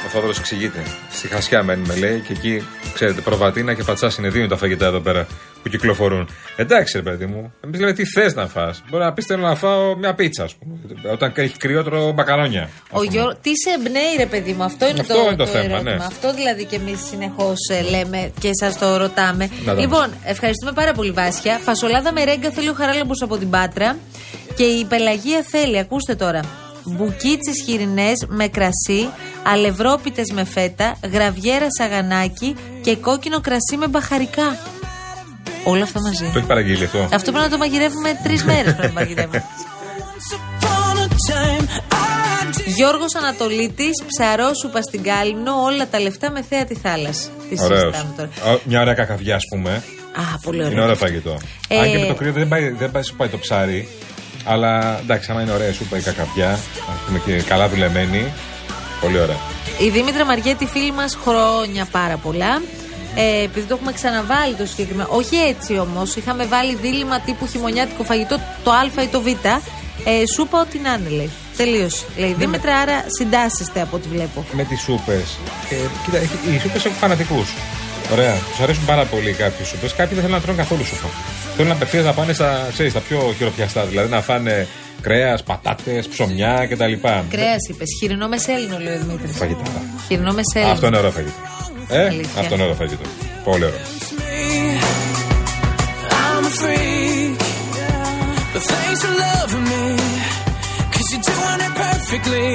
Ο 0.06 0.10
Θόδωρος 0.10 0.38
εξηγείται. 0.40 0.84
Στη 1.12 1.28
Χασιά 1.28 1.64
μένουμε, 1.64 1.96
λέει, 1.96 2.20
και 2.20 2.34
εκεί, 2.34 2.68
ξέρετε, 3.00 3.22
προβατίνα 3.22 3.74
και 3.74 3.84
πατσά 3.84 4.12
είναι 4.20 4.30
δύο 4.30 4.40
είναι 4.40 4.50
τα 4.50 4.58
φαγητά 4.58 4.86
εδώ 4.86 5.00
πέρα 5.00 5.28
που 5.64 5.70
κυκλοφορούν. 5.70 6.30
Εντάξει, 6.56 6.98
ρε 6.98 7.04
παιδί 7.04 7.26
μου, 7.26 7.54
εμείς 7.64 7.80
λέμε 7.80 7.94
τι 7.94 8.06
θες 8.06 8.34
να 8.36 8.48
φας 8.48 8.84
Μπορεί 8.90 9.04
να 9.04 9.14
πεις 9.14 9.26
θέλω 9.26 9.42
να 9.48 9.56
φάω 9.56 9.96
μια 9.98 10.14
πίτσα, 10.14 10.44
ας 10.44 10.56
πούμε. 10.56 10.76
Όταν 11.12 11.32
έχει 11.36 11.58
κρυότερο 11.58 12.12
μπακαρόνια. 12.12 12.62
ας 12.64 12.70
Ο 12.92 12.98
πούμε. 12.98 13.08
Γιώργος, 13.12 13.36
τι 13.42 13.50
σε 13.50 13.70
εμπνέει, 13.78 14.16
ρε 14.18 14.26
παιδί 14.26 14.54
μου, 14.54 14.64
αυτό 14.64 14.88
είναι 14.88 15.00
Αυτό 15.00 15.14
το, 15.14 15.20
είναι 15.28 15.36
το 15.36 15.46
θέμα, 15.46 15.64
ερώτημα. 15.64 15.82
ναι. 15.96 16.04
Αυτό 16.06 16.34
δηλαδή 16.34 16.66
και 16.66 16.76
εμείς 16.76 17.00
συνεχώς 17.10 17.58
λέμε 17.90 18.32
και 18.40 18.50
εσά 18.62 18.78
το 18.80 18.98
ρωτάμε. 18.98 19.50
Να 19.66 19.72
δούμε. 19.74 19.82
λοιπόν, 19.86 20.08
ευχαριστούμε 20.24 20.72
πάρα 20.72 20.94
πολύ, 20.94 21.12
Βάσια. 21.12 21.58
Φασολάδα 21.64 22.14
με 22.14 22.24
ρέγγα 22.24 22.50
θέλει 22.52 22.70
ο 22.70 22.74
Χαράλαμπο 22.74 23.12
από 23.24 23.38
την 23.38 23.50
Πάτρα. 23.50 23.98
Και 24.56 24.64
η 24.64 24.86
Πελαγία 24.86 25.44
θέλει, 25.52 25.80
ακούστε 25.80 26.16
τώρα. 26.16 26.42
Μπουκίτσε 26.84 27.52
χοιρινές 27.66 28.26
με 28.28 28.48
κρασί, 28.48 29.10
αλευρόπιτες 29.52 30.32
με 30.34 30.44
φέτα, 30.44 30.98
γραβιέρα 31.12 31.66
σαγανάκι 31.80 32.56
και 32.82 32.96
κόκκινο 32.96 33.42
κρασί 33.42 33.78
με 33.78 33.88
μπαχαρικά. 33.88 34.58
Όλα 35.64 35.84
αυτά 35.84 36.02
μαζί. 36.02 36.30
Το 36.34 36.38
έχει 36.38 36.48
παραγγείλει 36.48 36.84
αυτό. 36.84 36.98
Αυτό 37.14 37.32
πρέπει 37.32 37.46
να 37.46 37.50
το 37.50 37.58
μαγειρεύουμε 37.58 38.20
τρεις 38.24 38.44
μέρες 38.50 38.76
πρέπει 38.76 38.94
να 38.94 39.00
μαγειρεύουμε. 39.02 39.44
Upon 40.62 40.98
a 40.98 41.08
time, 41.32 41.66
I 41.92 42.58
did. 42.58 42.62
Γιώργος 42.66 43.16
Ανατολίτης, 43.16 44.04
ψαρόσουπα 44.08 44.82
στην 44.82 45.04
Κάλυμνο, 45.04 45.52
όλα 45.64 45.88
τα 45.88 46.00
λεφτά 46.00 46.32
με 46.32 46.42
θέα 46.50 46.66
τη 46.66 46.76
θάλασσα. 46.76 47.28
Τι 47.50 47.56
Ωραίος. 47.64 47.80
συζητάμε 47.80 48.14
τώρα. 48.18 48.54
Α, 48.54 48.60
Μια 48.64 48.82
ωραία 48.82 48.94
κακαβιά, 48.94 49.36
ας 49.36 49.44
πούμε. 49.50 49.70
Α, 50.16 50.40
πολύ 50.44 50.60
ωραίο. 50.60 50.72
Είναι 50.72 50.82
ωραίο 50.82 50.96
φαγητό. 50.96 51.38
Ε, 51.68 51.80
Αν 51.80 51.92
και 51.92 51.98
με 51.98 52.06
το 52.06 52.14
κρύο 52.14 52.32
δεν 52.32 52.48
πάει, 52.48 52.70
δεν 52.70 52.92
πάει, 52.92 53.04
σου 53.04 53.16
πάει 53.16 53.28
το 53.28 53.38
ψάρι. 53.38 53.88
Αλλά 54.46 55.00
εντάξει, 55.00 55.32
άμα 55.32 55.42
είναι 55.42 55.52
ωραία 55.52 55.74
σούπα 55.74 55.98
η 55.98 56.02
κακαβιά, 56.02 56.52
ας 56.52 56.60
πούμε 57.06 57.22
και 57.26 57.42
καλά 57.42 57.70
δουλεμένη. 57.70 58.34
Πολύ 59.02 59.20
ωραία. 59.20 59.38
Η 59.80 59.90
Δήμητρα 59.90 60.26
Μαριέτη, 60.26 60.66
φίλη 60.66 60.92
μας, 60.92 61.18
χρόνια 61.26 61.88
πάρα 61.92 62.18
πολλά. 62.18 62.62
Ε, 63.16 63.44
επειδή 63.44 63.68
το 63.68 63.74
έχουμε 63.76 63.92
ξαναβάλει 63.92 64.54
το 64.54 64.66
συγκεκριμένο. 64.66 65.10
Όχι 65.12 65.36
έτσι 65.36 65.78
όμως. 65.78 66.16
Είχαμε 66.16 66.46
βάλει 66.46 66.76
δίλημα 66.76 67.20
τύπου 67.20 67.48
χειμωνιάτικο 67.48 68.04
φαγητό, 68.04 68.40
το 68.64 68.72
Α 68.72 69.04
ή 69.04 69.08
το 69.08 69.22
Β. 69.22 69.28
Ε, 69.28 70.24
σούπα, 70.36 70.60
ό,τι 70.62 70.78
να 70.80 70.94
είναι, 71.00 71.10
λέει. 71.10 71.30
Τελείωσε. 71.58 72.06
Λέει 72.18 72.34
Δήμητρα, 72.40 72.76
άρα 72.78 73.04
συντάσσεστε 73.18 73.82
από 73.82 73.96
ό,τι 73.96 74.08
βλέπω. 74.08 74.46
Με 74.52 74.64
τις 74.64 74.82
σούπες. 74.82 75.38
Ε, 75.70 75.76
κοίτα, 76.06 76.18
έχει- 76.18 76.56
οι 76.56 76.60
σούπες 76.60 76.86
έχουν 76.86 76.98
φανατικούς. 76.98 77.54
Ωραία. 78.12 78.34
Τους 78.50 78.60
αρέσουν 78.60 78.86
πάρα 78.86 79.06
πολύ 79.06 79.32
κάποιες 79.34 79.68
σούπες. 79.68 79.92
Κάποιοι 79.94 80.14
δεν 80.14 80.24
θέλουν 80.24 80.36
να 80.38 80.42
τρώνε 80.42 80.58
καθόλου 80.58 80.86
σούπα. 80.86 81.08
Θέλουν 81.58 81.72
απευθείας 81.72 82.06
να 82.06 82.14
πάνε 82.14 82.34
στα, 82.34 82.68
ξέρεις, 82.74 82.92
στα 82.92 83.02
πιο 83.02 83.34
χειροπιαστά. 83.38 83.86
Δηλαδή 83.86 84.10
να 84.10 84.22
φάνε 84.22 84.68
κρέας, 85.08 85.44
πατάτες, 85.44 86.08
ψωμιά 86.08 86.68
κτλ. 86.70 86.94
Κρέας 87.30 87.68
είπες. 87.70 87.88
Χοιρινό 88.00 88.28
μεσέλινο, 88.28 88.78
λέει 88.80 88.94
ο 88.94 88.98
Δημήτρης. 88.98 89.36
Φαγητά. 89.38 89.62
Χοιρινό 90.08 90.34
μεσέλινο. 90.34 90.72
Αυτό 90.72 90.88
είναι 90.88 90.98
ωραίο 90.98 91.12
φαγητό. 91.12 91.34
Ε, 91.88 92.06
Αλήθεια. 92.06 92.42
αυτό 92.42 92.54
είναι 92.54 92.64
ωραίο 92.64 92.76
φαγητό. 92.76 93.04
Πολύ 93.44 93.64
ωραίο. 93.64 93.80
I'm 96.38 96.46
a 96.46 96.54
freak. 96.60 97.40
But 98.54 98.64
thanks 98.72 99.00
for 99.06 99.14
loving 99.24 99.66
me. 99.72 99.84
Cause 100.94 101.08
you're 101.12 101.26
doing 101.32 101.62
it 101.68 101.74
perfectly. 101.84 102.48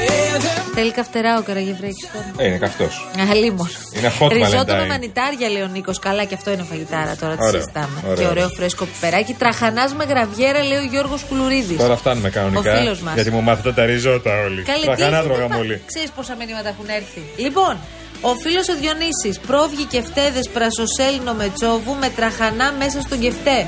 Perfectly. 0.00 0.36
Yeah, 0.36 0.40
that 0.44 0.74
Θέλει 0.74 0.92
καυτερά 0.92 1.38
ο 1.38 1.42
Καραγευρέκη 1.42 2.04
τώρα. 2.12 2.24
Ε, 2.36 2.46
είναι 2.46 2.56
καυτός. 2.58 3.08
Αλίμον. 3.30 3.70
Είναι 3.96 4.12
hot 4.20 4.28
Ριζότο 4.32 4.72
με 4.74 4.82
Valentine. 4.82 4.88
μανιτάρια, 4.88 5.48
λέει 5.48 5.62
ο 5.62 5.66
Νίκος. 5.66 5.98
Καλά, 5.98 6.24
και 6.24 6.34
αυτό 6.34 6.50
είναι 6.50 6.64
φαγητάρα 6.70 7.16
τώρα. 7.20 7.34
Τι 7.36 7.44
Ωραίο. 7.44 7.60
συζητάμε. 7.60 7.96
Ωραίο. 8.10 8.16
Και 8.16 8.26
ωραίο 8.30 8.48
φρέσκο 8.48 8.84
πιπεράκι. 8.84 9.32
Τραχανάς 9.32 9.94
με 9.94 10.04
γραβιέρα, 10.04 10.62
λέει 10.64 10.78
ο 10.78 10.86
Γιώργος 10.90 11.22
Κουλουρίδης. 11.28 11.76
Τώρα 11.76 11.96
φτάνουμε 11.96 12.30
κανονικά. 12.30 12.72
Ο 12.72 12.76
φίλος 12.78 13.00
μας. 13.00 13.14
Γιατί 13.14 13.30
μου 13.30 13.42
μάθετε 13.42 13.72
τα 13.72 13.84
ριζότα 13.84 14.32
όλοι. 14.44 14.62
Καλή 14.62 14.84
Τραχανά 14.84 15.22
τρώγαμε 15.22 15.56
όλοι. 15.56 15.82
Ξέρεις 15.86 16.10
πόσα 16.10 16.34
μηνύματα 16.38 16.68
έχουν 16.68 16.86
έρθει. 16.88 17.22
Λοιπόν, 17.36 17.76
ο 18.20 18.34
φίλος 18.34 18.68
ο 18.68 18.74
Διονύσης. 18.80 19.38
Πρόβγει 19.46 19.84
και 19.84 20.02
φτέδε 20.02 20.40
πρασοσέλινο 20.52 21.32
με 21.34 21.50
τσόβου 21.58 21.94
με 22.00 22.08
τραχανά 22.16 22.72
μέσα 22.78 23.00
στον 23.00 23.18
κεφτέ. 23.20 23.58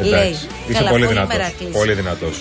λέει. 0.00 0.08
Εντάξει. 0.20 0.46
Είσαι 0.68 0.78
Καλά, 0.78 0.90
πολύ 0.90 1.04
πολύ 1.04 1.06
δυνατός. 1.14 1.36
μεράκλης. 1.36 1.72
Πολύ 1.72 1.92
δυνατός. 1.92 2.36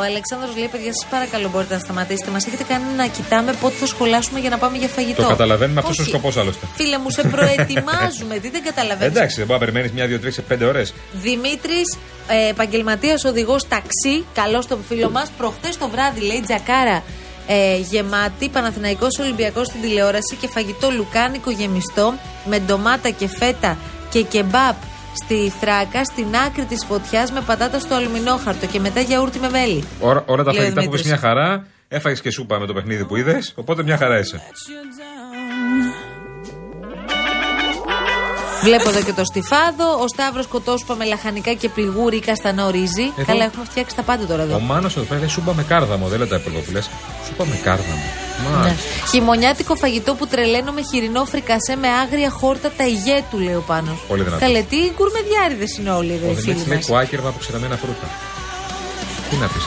Ο 0.00 0.02
Αλεξάνδρος 0.02 0.56
λέει: 0.56 0.68
Παιδιά, 0.74 0.92
σας 0.92 1.06
παρακαλώ, 1.10 1.48
μπορείτε 1.52 1.74
να 1.74 1.80
σταματήσετε. 1.80 2.30
Μας 2.30 2.46
έχετε 2.46 2.64
κάνει 2.72 2.84
να 2.96 3.06
κοιτάμε 3.06 3.52
πότε 3.60 3.74
θα 3.74 3.86
σχολάσουμε 3.86 4.38
για 4.40 4.50
να 4.50 4.58
πάμε 4.58 4.76
για 4.78 4.88
φαγητό. 4.88 5.22
Το 5.22 5.28
καταλαβαίνουμε, 5.28 5.80
αυτός 5.80 5.98
Όχι. 5.98 6.08
ο 6.08 6.12
σκοπός 6.12 6.36
άλλωστε. 6.36 6.66
Φίλε 6.76 6.98
μου, 6.98 7.10
σε 7.10 7.22
προετοιμάζουμε. 7.22 8.34
Τι 8.42 8.48
δεν 8.50 8.62
καταλαβαίνεις; 8.64 9.16
Εντάξει, 9.16 9.36
δεν 9.36 9.46
μπορεί 9.46 9.58
να 9.60 9.64
περιμένεις 9.64 9.92
μια, 9.92 10.06
δύο, 10.06 10.20
τρεις, 10.20 10.40
πέντε 10.48 10.64
ώρες. 10.64 10.94
Δημήτρης, 11.12 11.98
ε, 12.28 12.48
επαγγελματίας 12.48 13.24
οδηγός 13.24 13.68
ταξί, 13.68 14.24
καλός 14.34 14.66
τον 14.66 14.84
φίλο 14.88 15.10
μας. 15.10 15.30
Προχθές 15.36 15.78
το 15.78 15.88
βράδυ, 15.88 16.20
λέει 16.20 16.40
Τζακάρα, 16.46 17.02
ε, 17.46 17.76
γεμάτη, 17.76 18.48
Παναθηναϊκός 18.48 19.18
Ολυμπιακός 19.18 19.66
στην 19.66 19.80
τηλεόραση 19.80 20.36
και 20.40 20.48
φαγητό 20.48 20.90
λουκάνικο 20.90 21.50
γεμιστό 21.50 22.14
με 22.44 22.58
ντομάτα 22.58 23.10
και 23.10 23.28
φέτα 23.28 23.78
και 24.10 24.22
κεμπάπ 24.22 24.76
στη 25.14 25.52
θράκας 25.60 26.06
στην 26.06 26.26
άκρη 26.46 26.64
της 26.64 26.84
φωτιάς 26.84 27.32
με 27.32 27.40
πατάτα 27.40 27.78
στο 27.78 27.94
αλουμινόχαρτο 27.94 28.66
και 28.66 28.80
μετά 28.80 29.00
γιαούρτι 29.00 29.38
με 29.38 29.50
μέλι. 29.50 29.84
Όλα, 30.00 30.22
όλα 30.26 30.42
τα 30.44 30.52
Λέει 30.52 30.60
ο 30.60 30.62
φαγητά 30.62 30.80
που 30.80 30.80
Δημήτρης. 30.90 31.02
πες 31.02 31.10
μια 31.10 31.16
χαρά. 31.28 31.66
Έφαγες 31.88 32.20
και 32.20 32.30
σούπα 32.30 32.58
με 32.58 32.66
το 32.66 32.72
παιχνίδι 32.72 33.04
που 33.04 33.16
είδες. 33.16 33.52
Οπότε 33.56 33.82
μια 33.82 33.96
χαρά 33.96 34.18
είσαι. 34.18 34.42
Βλέπω 38.62 38.88
εδώ 38.88 39.02
και 39.02 39.12
το 39.12 39.24
στιφάδο. 39.24 39.86
Ο 40.02 40.08
Σταύρος 40.08 40.46
Κοτόσπα 40.46 40.94
με 40.94 41.04
λαχανικά 41.04 41.52
και 41.52 41.68
πληγούρι 41.68 42.16
ή 42.16 42.20
καστανό 42.20 42.70
ρύζι. 42.70 43.02
Εδώ. 43.16 43.24
Καλά, 43.26 43.44
έχουμε 43.44 43.64
φτιάξει 43.70 43.96
τα 43.96 44.02
πάντα 44.02 44.26
τώρα 44.26 44.42
εδώ. 44.42 44.54
Ο 44.54 44.58
Μάνος 44.60 44.96
εδώ 44.96 45.04
πέρα 45.04 45.20
λέει 45.20 45.28
σούπα 45.28 45.54
με 45.54 45.62
κάρδαμο. 45.62 46.06
Δεν 46.08 46.18
λέει 46.18 46.28
τα 46.28 46.36
υπόλοιπα 46.36 46.60
που 46.66 46.72
λες. 46.72 46.90
Σούπα 47.26 47.44
με 47.46 47.56
κάρδαμο. 47.62 48.04
Ναι. 48.50 48.56
Μάλιστα. 48.56 49.06
Χειμωνιάτικο 49.10 49.74
φαγητό 49.74 50.14
που 50.14 50.26
τρελαίνω 50.26 50.72
με 50.72 50.80
χοιρινό 50.90 51.24
φρικασέ 51.24 51.76
με 51.80 51.88
άγρια 51.88 52.30
χόρτα 52.30 52.70
τα 52.76 52.86
ηγέ 52.86 53.24
του, 53.30 53.38
λέει 53.38 53.54
ο 53.54 53.64
πάνω. 53.66 53.98
Πολύ 54.08 54.22
δυνατός. 54.22 54.42
Καλέ, 54.46 54.62
τι 54.62 54.90
κουρμεδιάριδε 54.98 55.64
είναι 55.78 55.90
όλοι 55.90 56.12
εδώ 56.12 56.26
Ο 56.28 56.30
οι 56.30 56.34
φίλοι 56.34 56.44
Δημήτρη 56.52 56.68
λέει 56.68 56.78
μα. 56.78 56.84
κουάκερμα 56.88 57.28
από 57.28 57.38
ξεραμένα 57.38 57.76
φρούτα. 57.76 58.06
Τι 59.30 59.36
να 59.36 59.46
πεις. 59.46 59.64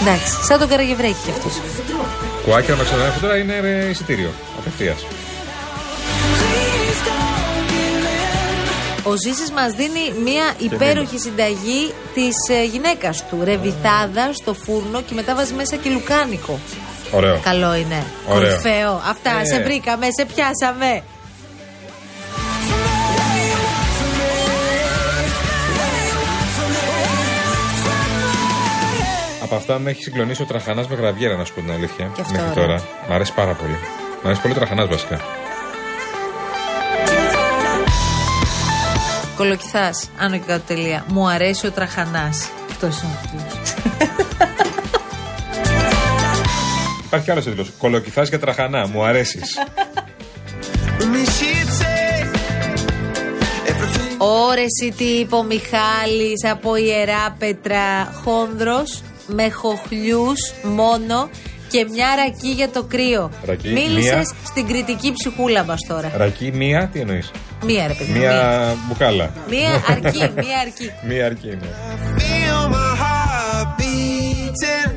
Εντάξει, 0.00 0.32
σαν 0.48 0.58
τον 0.58 0.68
Καραγευρέκη 0.68 1.20
κι 1.24 1.30
αυτός. 1.30 1.52
Κουάκερμα 2.44 2.76
με 2.78 2.84
ξεραμένα 2.84 3.12
φρούτα 3.12 3.36
είναι 3.36 3.54
ε, 3.62 3.88
εισιτήριο. 3.88 4.30
Απευθείας. 4.58 5.00
Ο 9.14 9.16
Ζήσης 9.16 9.50
μας 9.50 9.72
δίνει 9.72 10.04
μια 10.24 10.54
υπέροχη 10.58 11.18
συνταγή 11.18 11.92
της 12.14 12.34
ε, 12.50 12.64
γυναίκας 12.64 13.26
του. 13.28 13.38
Ρεβιθάδα 13.44 14.32
στο 14.32 14.54
φούρνο 14.54 15.02
και 15.02 15.14
μετά 15.14 15.34
βάζει 15.34 15.52
μέσα 15.54 15.76
και 15.76 15.90
λουκάνικο. 15.90 16.58
Ωραίο. 17.10 17.38
Καλό 17.42 17.74
είναι. 17.74 18.04
Ωραίο. 18.28 18.40
Κορυφαίο. 18.48 19.02
Αυτά, 19.08 19.30
Ε. 19.40 19.44
σε 19.44 19.62
βρήκαμε, 19.62 20.06
σε 20.18 20.24
πιάσαμε. 20.24 21.02
Από 29.42 29.54
αυτά 29.54 29.78
με 29.78 29.90
έχει 29.90 30.02
συγκλονίσει 30.02 30.42
ο 30.42 30.44
τραχανάς 30.44 30.88
με 30.88 30.94
γραβιέρα, 30.94 31.36
να 31.36 31.44
σου 31.44 31.54
πω 31.54 31.60
την 31.60 31.70
αλήθεια. 31.72 32.10
Και 32.14 32.20
αυτό 32.20 32.32
Μέχρι 32.32 32.50
ωραίο. 32.50 32.64
τώρα. 32.66 32.82
Μ' 33.08 33.12
αρέσει 33.12 33.34
πάρα 33.34 33.52
πολύ. 33.52 33.78
Μ' 34.22 34.26
αρέσει 34.26 34.40
πολύ 34.40 34.54
ο 34.54 34.56
τραχανάς 34.56 34.88
βασικά. 34.88 35.20
Κολοκυθάς, 39.36 40.08
άνω 40.18 40.36
και 40.38 40.42
κάτω 40.46 40.62
τελεία. 40.66 41.04
Μου 41.08 41.28
αρέσει 41.28 41.66
ο 41.66 41.70
τραχανάς. 41.70 42.48
Αυτός 42.70 43.02
είναι 43.02 43.12
ο 43.12 43.28
τίτλος. 43.30 43.74
Υπάρχει 47.04 47.24
κι 47.26 47.32
άλλος 47.32 47.44
τίτλος. 47.44 47.72
Κολοκυθάς 47.78 48.30
και 48.30 48.38
τραχανά. 48.38 48.86
Μου 48.88 49.04
αρέσεις. 49.04 49.58
Όρεση 54.18 54.94
τι 54.96 55.04
είπε 55.04 55.34
ο 55.34 55.42
Μιχάλης 55.42 56.44
από 56.50 56.76
Ιερά 56.76 57.36
Πέτρα 57.38 58.12
Χόνδρος 58.24 59.02
με 59.26 59.50
χοχλιούς 59.50 60.52
μόνο 60.62 61.28
και 61.68 61.86
μια 61.92 62.06
ρακή 62.16 62.48
για 62.48 62.68
το 62.68 62.82
κρύο. 62.84 63.30
Ρακή, 63.44 63.68
Μίλησες 63.68 64.12
μία. 64.14 64.34
στην 64.44 64.66
κριτική 64.66 65.12
ψυχούλα 65.12 65.64
μας 65.64 65.78
τώρα. 65.88 66.12
Ρακή, 66.16 66.52
μία, 66.52 66.88
τι 66.92 67.00
εννοείς; 67.00 67.30
Μία 67.64 67.86
ρε 67.86 67.92
παιδί. 67.94 68.12
μου, 68.12 68.18
Μία 68.18 68.74
μπουκάλα. 68.88 69.30
Μία 69.50 69.70
αρκεί, 69.88 70.18
μία 70.18 70.58
αρκεί. 70.60 70.90
Μία 71.08 71.26
αρκή 71.26 71.46
είναι. 71.46 71.68
Feel 72.18 72.70
my 72.74 72.92
heart 73.02 73.68
beating. 73.78 74.92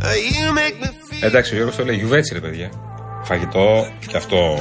Uh, 0.00 0.04
You 0.04 0.52
make 0.58 0.84
me 0.84 0.86
feel. 0.88 1.22
Εντάξει, 1.26 1.52
ο 1.52 1.54
Γιώργος 1.56 1.76
το 1.76 1.84
λέει 1.84 1.96
γιουβέτσι 1.96 2.34
ρε 2.34 2.40
παιδιά. 2.40 2.70
Φαγητό 3.22 3.86
και 4.06 4.16
αυτό 4.16 4.58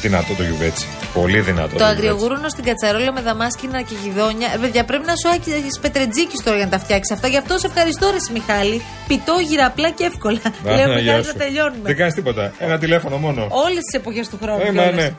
Δυνατό 0.00 0.34
το 0.34 0.42
γιουβέτσι. 0.42 0.86
Πολύ 1.14 1.40
δυνατό. 1.40 1.68
Το 1.68 1.74
γιουβέτσι. 1.76 1.94
αγριογούρουνο 1.96 2.48
στην 2.48 2.64
κατσαρόλα 2.64 3.12
με 3.12 3.20
δαμάσκηνα 3.20 3.82
και 3.82 3.94
γιδόνια. 4.02 4.48
Ε, 4.54 4.56
παιδιά, 4.60 4.84
πρέπει 4.84 5.04
να 5.06 5.16
σου 5.16 5.28
έχεις 5.58 5.78
πετρετζίκι 5.80 6.36
τώρα 6.44 6.56
για 6.56 6.64
να 6.64 6.70
τα 6.70 6.78
φτιάξεις 6.78 7.10
αυτά. 7.16 7.28
Γι' 7.28 7.36
αυτό 7.36 7.58
σε 7.58 7.66
ευχαριστώ, 7.66 8.10
Ρε 8.10 8.16
Μιχάλη. 8.32 8.82
Πιτόγυρα 9.08 9.66
απλά 9.66 9.90
και 9.90 10.04
εύκολα. 10.04 10.38
Α, 10.46 10.74
Λέω, 10.76 10.76
γεια 10.76 10.86
Μιχάλη, 10.88 11.16
να 11.16 11.22
σου. 11.22 11.34
τελειώνουμε. 11.36 11.82
Δεν 11.82 11.96
κάνεις 11.96 12.14
τίποτα. 12.14 12.52
Ένα 12.58 12.78
τηλέφωνο 12.78 13.16
μόνο. 13.16 13.46
Όλες 13.50 13.82
τις 13.86 13.94
εποχές 14.00 14.28
του 14.28 14.38
χρόνου. 14.42 14.60
Ε, 14.60 14.72
μα 14.72 14.82
κιόλας. 14.82 14.94
ναι. 14.94 15.10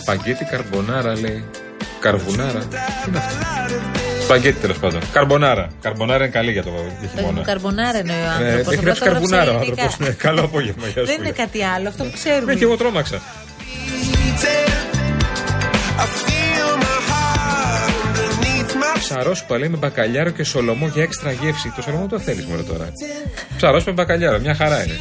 Σπαγκέτι 0.00 0.44
καρμπονάρα 0.44 1.18
λέει. 1.18 1.44
Καρβουνάρα. 2.00 2.58
Τι 2.58 2.76
είναι 3.08 3.18
αυτό; 3.18 3.36
Σπαγκέτι 4.22 4.60
τέλος 4.60 4.78
πάντων. 4.78 5.00
Καρμπονάρα. 5.12 5.68
Καρμπονάρα 5.82 6.24
είναι 6.24 6.32
καλή 6.32 6.52
για 6.52 6.62
το 6.62 6.70
για 6.70 6.80
Παιδί 6.80 6.94
μου, 7.14 7.18
χειμώνα. 7.28 7.42
Καρμπονάρα 7.42 7.98
εννοεί 7.98 8.16
ο 8.16 8.20
Ε, 8.20 8.28
άνθρωπος. 8.28 8.72
Έχει 8.72 8.82
γράψει 8.84 9.02
καρβουνάρα 9.02 9.52
ο 9.52 9.56
άνθρωπος. 9.58 9.98
Ναι, 9.98 10.08
καλό 10.08 10.40
απόγευμα. 10.40 10.86
Γεια 10.86 11.00
σου, 11.00 11.06
Δεν 11.06 11.14
είναι 11.14 11.22
φίλε. 11.32 11.44
κάτι 11.44 11.64
άλλο, 11.64 11.88
αυτό 11.88 12.02
που 12.02 12.08
Ναι, 12.08 12.14
ξέρουμε. 12.16 12.54
και 12.54 12.64
εγώ 12.64 12.76
τρόμαξα. 12.76 13.16
I 13.16 13.20
feel 16.24 16.70
my 16.84 16.98
heart 17.10 17.94
underneath 18.06 18.72
my 18.82 18.98
Ψαρόσουπα 18.98 19.58
λέει 19.58 19.68
με 19.68 19.76
μπακαλιάρο 19.76 20.30
και 20.30 20.44
σολομό 20.44 20.86
για 20.86 21.02
έξτρα 21.02 21.32
γεύση. 21.32 21.72
Το 21.76 21.82
σολομό 21.82 22.06
το 22.06 22.18
θέλεις 22.18 22.44
μόνο 22.44 22.62
τώρα. 22.62 22.92
Ψαρόσουπα 23.56 23.90
με 23.90 23.96
μπακαλιάρο, 24.02 24.38
μια 24.40 24.54
χαρά 24.54 24.84
είναι. 24.84 24.98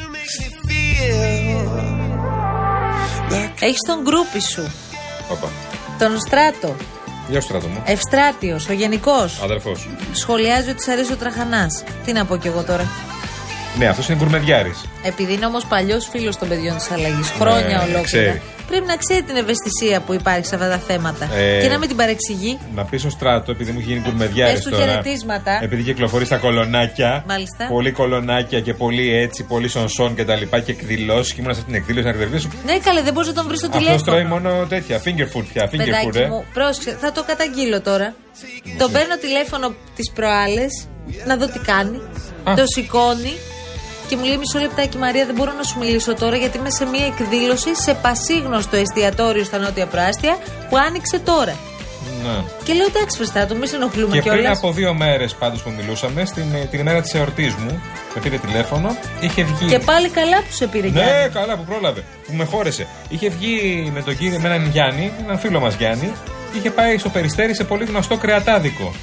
Έχεις 3.60 3.80
τον 3.88 4.02
γκρούπι 4.02 4.40
σου, 4.42 4.72
Όπα. 5.32 5.50
τον 6.00 6.20
Στράτο, 6.20 6.76
Γεια 7.30 7.42
σου 7.42 7.48
στράτο 7.48 7.68
μου. 7.68 7.82
Ευστράτιος, 7.86 8.70
ο 8.70 8.74
Γενικός. 8.74 9.40
Αδερφός. 9.44 9.90
Σχολιάζει 10.12 10.70
ότι 10.70 10.82
σ' 10.84 10.88
αρέσει 10.88 11.12
ο 11.12 11.16
Τραχανάς. 11.16 11.84
Τι 12.06 12.12
να 12.14 12.26
πω 12.26 12.38
κι 12.38 12.48
εγώ 12.48 12.64
τώρα. 12.64 12.88
Ναι, 13.80 13.88
αυτός 13.88 14.10
είναι 14.10 14.18
γκουρμεδιάρη. 14.18 14.74
Επειδή 15.04 15.34
είναι 15.34 15.46
όμως 15.46 15.66
παλιός 15.66 16.08
φίλος 16.12 16.38
των 16.38 16.48
παιδιών 16.48 16.76
της 16.78 16.92
αλλαγής, 16.92 17.30
χρόνια 17.40 17.68
Ναι, 17.68 17.74
ολόκληρα, 17.76 18.02
ξέρει. 18.02 18.42
πρέπει 18.68 18.86
να 18.86 18.96
ξέρει 18.96 19.22
την 19.24 19.36
ευαισθησία 19.36 20.00
που 20.02 20.14
υπάρχει 20.14 20.46
σε 20.46 20.56
αυτά 20.56 20.70
τα 20.70 20.78
θέματα. 20.78 21.26
Ε, 21.36 21.60
και 21.62 21.68
να 21.68 21.78
μην 21.78 21.88
την 21.88 21.98
παρεξηγεί. 21.98 22.60
Να 22.76 22.84
πεις 22.86 23.02
στο 23.02 23.10
στράτο, 23.10 23.52
επειδή 23.52 23.72
μου 23.72 23.80
έχει 23.80 23.88
γίνει 23.88 24.02
γκουρμεδιάρη 24.06 24.54
Πες 24.54 24.64
του 24.64 24.70
τώρα. 24.70 24.84
χαιρετίσματα. 24.86 25.60
Επειδή 25.64 25.84
κυκλοφορείς 25.84 26.28
στα 26.28 26.38
κολονάκια. 26.38 27.24
Μάλιστα. 27.28 27.68
Πολύ 27.68 27.92
κολονάκια 27.92 28.60
και 28.62 28.74
πολύ 28.74 29.16
έτσι, 29.16 29.44
πολύ 29.44 29.68
σονσόν 29.68 30.16
και 30.16 30.26
τα 30.26 30.36
λοιπά 30.36 30.60
και 30.60 30.72
εκδηλώσεις. 30.72 31.34
Και 31.34 31.42
ήμουν 31.42 31.54
σε 31.54 31.60
αυτήν 31.60 31.74
την 31.74 31.82
εκδήλωση 31.82 32.06
να 32.08 32.24
εκδηλώσω. 32.24 32.48
Ναι, 32.66 32.78
καλέ, 32.78 33.02
δεν 33.02 33.14
μπορείς 33.14 33.28
να 33.28 33.34
τον 33.36 33.48
βρεις 33.48 33.60
στο 33.60 33.68
Αυτός 33.68 33.84
τηλέφωνο. 33.84 34.12
τρώει 34.12 34.26
μόνο 34.26 34.66
τέτοια. 34.70 35.02
Finger 35.06 35.28
food 35.38 35.46
πια. 35.54 35.70
Finger 35.72 35.74
food, 35.74 35.86
Παιδάκι 35.86 36.18
ε. 36.18 36.28
μου, 36.28 36.46
πρόσεξε, 36.54 36.98
θα 37.02 37.12
το 37.12 37.24
καταγγείλω 37.24 37.82
τώρα. 37.82 38.14
Τον 38.78 38.92
παίρνω 38.92 39.18
τηλέφωνο 39.18 39.74
τις 39.96 40.12
προάλλες 40.12 40.88
να 41.26 41.38
δω 41.38 41.46
τι 41.48 41.60
κάνει. 41.60 41.98
Α. 42.50 42.54
Το 42.56 42.64
σηκώνει 42.76 43.34
και 44.10 44.16
μου 44.16 44.24
λέει 44.24 44.38
μισό 44.38 44.60
λεπτάκι 44.60 44.98
Μαρία, 44.98 45.26
δεν 45.26 45.36
μπορώ 45.36 45.52
να 45.58 45.64
σου 45.64 45.80
μιλήσω 45.80 46.14
τώρα 46.16 46.36
γιατί 46.36 46.58
είμαι 46.58 46.70
σε 46.70 46.86
μια 46.86 47.06
εκδήλωση 47.06 47.76
σε 47.76 47.94
πασίγνωστο 47.94 48.76
εστιατόριο 48.76 49.44
στα 49.44 49.58
Νότια 49.58 49.86
Προάστια 49.86 50.38
που 50.70 50.78
άνοιξε 50.88 51.20
τώρα. 51.20 51.56
Ναι. 52.24 52.44
Και 52.64 52.74
λέω 52.74 52.86
εντάξει, 52.86 53.18
Φεστάτο, 53.18 53.56
μη 53.56 53.68
σε 53.68 53.76
ενοχλούμε 53.76 54.16
Και 54.16 54.22
πριν 54.22 54.34
κιόλας. 54.34 54.58
από 54.58 54.72
δύο 54.72 54.94
μέρες 54.94 55.34
πάντως 55.36 55.62
που 55.62 55.74
μιλούσαμε, 55.78 56.26
στην, 56.26 56.44
ε, 56.56 56.66
την 56.72 56.80
ημέρα 56.80 57.02
της 57.02 57.14
εορτής 57.14 57.54
μου, 57.56 57.82
με 58.16 58.22
πήρε 58.22 58.38
τηλέφωνο, 58.38 58.98
είχε 59.20 59.44
βγει. 59.44 59.66
Και 59.70 59.80
πάλι 59.80 60.10
καλά 60.10 60.38
που 60.38 60.52
σε 60.52 60.68
πήρε 60.68 60.88
Ναι, 60.90 61.02
Γιάννη. 61.02 61.30
καλά 61.34 61.56
που 61.58 61.64
πρόλαβε. 61.64 62.04
Που 62.28 62.34
με 62.34 62.46
χώρεσε. 62.46 62.88
Είχε 63.10 63.30
βγει 63.30 63.92
με 63.94 64.02
τον 64.02 64.18
κύριο, 64.18 64.40
με 64.40 64.48
έναν 64.48 64.70
Γιάννη, 64.70 65.12
έναν 65.24 65.40
φίλο 65.40 65.60
μας 65.60 65.76
Γιάννη, 65.76 66.12
είχε 66.58 66.72
πάει 66.72 66.98
στο 66.98 67.10
περιστέρι 67.10 67.56
σε 67.56 67.64
πολύ 67.64 67.86
γνωστό 67.86 68.18
κρεατάδικο. 68.18 68.94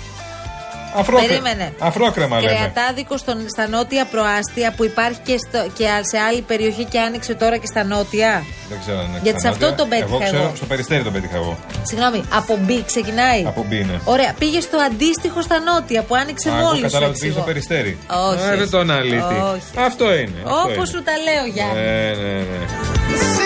Αφρόκρε... 0.94 1.26
Περίμενε. 1.26 1.72
Αφρόκρεμα 1.78 2.40
λέμε. 2.40 2.52
Κρεατάδικος 2.54 3.20
στον, 3.20 3.48
στα 3.48 3.68
νότια 3.68 4.04
προάστια 4.04 4.72
που 4.76 4.84
υπάρχει 4.84 5.18
και, 5.24 5.36
στο, 5.38 5.68
και 5.76 5.84
σε 6.00 6.18
άλλη 6.18 6.40
περιοχή 6.40 6.84
και 6.84 7.00
άνοιξε 7.00 7.34
τώρα 7.34 7.56
και 7.56 7.66
στα 7.66 7.84
νότια. 7.84 8.44
Δεν 8.68 8.78
ξέρω 8.80 8.98
αν 8.98 9.04
είναι 9.04 9.20
Γιατί 9.22 9.40
σε 9.40 9.48
ξανά. 9.50 9.66
αυτό 9.66 9.76
τον 9.82 9.88
πέτυχα 9.88 10.08
Εγώ 10.08 10.18
ξέρω, 10.18 10.42
εγώ. 10.42 10.52
στο 10.56 10.66
περιστέρι 10.66 11.02
τον 11.02 11.12
πέτυχα 11.12 11.36
εγώ. 11.36 11.58
Συγγνώμη, 11.82 12.24
από 12.32 12.58
B 12.68 12.70
ξεκινάει. 12.86 13.44
Από 13.46 13.64
B, 13.68 13.72
ναι. 13.72 14.00
Ωραία, 14.04 14.34
πήγε 14.38 14.60
στο 14.60 14.78
αντίστοιχο 14.90 15.42
στα 15.42 15.58
νότια 15.60 16.02
που 16.02 16.14
άνοιξε 16.14 16.50
Α, 16.50 16.56
εγώ 16.56 16.66
μόλις. 16.66 16.82
κατάλαβα 16.82 17.10
ότι 17.10 17.18
πήγες 17.20 17.34
στο 17.34 17.44
περιστέρι. 17.44 17.98
Όχι, 18.10 18.42
Α, 18.42 18.48
όχι. 18.48 18.56
δεν 18.58 18.70
τον 18.70 18.90
αλήτη. 18.90 19.36
Όχι. 19.54 19.70
Αυτό 19.86 20.14
είναι. 20.14 20.38
αυτό 20.44 20.56
Όπως 20.58 20.74
είναι. 20.76 20.86
σου 20.86 21.02
τα 21.02 21.12
λέω, 21.26 21.44
Γιάννη. 21.54 21.74
Ναι, 21.74 22.10
ναι, 22.22 22.32
ναι. 22.38 23.45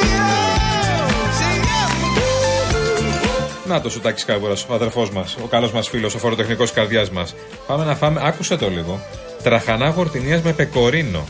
Να 3.70 3.80
το 3.80 3.90
σουτάκι 3.90 4.24
Κάρβουρα, 4.24 4.54
ο 4.68 4.74
αδερφός 4.74 5.10
μας, 5.10 5.36
ο 5.44 5.46
καλός 5.46 5.72
μας 5.72 5.88
φίλος, 5.88 6.14
ο 6.14 6.18
φοροτεχνικός 6.18 6.72
καρδιάς 6.72 7.10
μας. 7.10 7.34
Πάμε 7.66 7.84
να 7.84 7.94
φάμε, 7.94 8.20
άκουσε 8.24 8.56
το 8.56 8.70
λίγο. 8.70 9.00
Τραχανά 9.42 9.88
γορτινίας 9.88 10.42
με 10.42 10.52
πεκορίνο. 10.52 11.24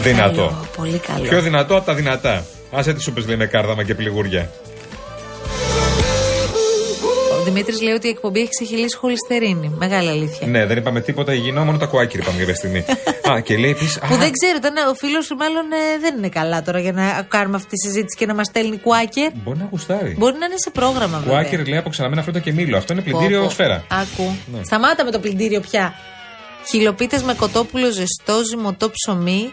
Δυνατό. 0.00 0.34
Καλό, 0.34 0.66
πολύ 0.76 0.98
καλό. 0.98 1.28
Πιο 1.28 1.40
δυνατό 1.40 1.76
από 1.76 1.86
τα 1.86 1.94
δυνατά. 1.94 2.44
Άσε 2.72 2.92
τις 2.92 3.02
σούπες 3.02 3.26
λέει 3.26 3.36
με 3.36 3.46
κάρδαμα 3.46 3.84
και 3.84 3.94
πληγούρια. 3.94 4.50
Ο 7.48 7.50
Δημήτρης 7.50 7.80
λέει 7.82 7.94
ότι 7.94 8.06
η 8.06 8.10
εκπομπή 8.10 8.40
έχει 8.40 8.48
ξεχυλήσει 8.48 8.96
χολυστερίνη. 8.96 9.72
Μεγάλη 9.78 10.08
αλήθεια. 10.08 10.46
Ναι, 10.46 10.66
δεν 10.66 10.76
είπαμε 10.76 11.00
τίποτα 11.00 11.32
υγιεινό, 11.34 11.64
μόνο 11.64 11.78
τα 11.78 11.86
κουάκια 11.86 12.20
είπαμε 12.22 12.38
κάποια 12.38 12.54
στιγμή. 12.54 12.84
Α, 13.30 13.40
και 13.40 13.56
λέει 13.56 13.70
επίση. 13.70 13.98
Που 14.08 14.16
δεν 14.16 14.32
ξέρω, 14.32 14.56
ήταν 14.56 14.88
ο 14.90 14.94
φίλος 14.94 15.34
μάλλον 15.38 15.72
ε, 15.72 15.98
δεν 16.00 16.16
είναι 16.16 16.28
καλά 16.28 16.62
τώρα 16.62 16.80
για 16.80 16.92
να 16.92 17.26
κάνουμε 17.28 17.56
αυτή 17.56 17.68
τη 17.68 17.76
συζήτηση 17.86 18.16
και 18.18 18.26
να 18.26 18.34
μας 18.34 18.46
στέλνει 18.46 18.78
κουάκερ. 18.78 19.30
Μπορεί 19.34 19.58
να 19.58 19.68
γουστάρει. 19.70 20.14
Μπορεί 20.18 20.36
να 20.38 20.44
είναι 20.44 20.54
σε 20.56 20.70
πρόγραμμα 20.70 21.18
βέβαια. 21.18 21.32
Κουάκερ 21.40 21.66
λέει 21.66 21.78
από 21.78 21.90
ξαναμένα 21.90 22.22
φρούτα 22.22 22.38
και 22.38 22.52
μήλο. 22.52 22.76
Αυτό 22.76 22.92
είναι 22.92 23.02
Πω, 23.02 23.10
πλυντήριο 23.10 23.42
πω. 23.42 23.50
σφαίρα. 23.50 23.84
Άκου. 23.88 24.36
Ναι. 24.52 24.64
Σταμάτα 24.64 25.04
με 25.04 25.10
το 25.10 25.18
πλυντήριο 25.18 25.60
πια. 25.60 25.94
Χιλοπίτες 26.68 27.22
με 27.22 27.34
κοτόπουλο 27.34 27.90
ζεστό, 27.90 28.44
ζυμωτό 28.44 28.90
ψωμί 28.90 29.52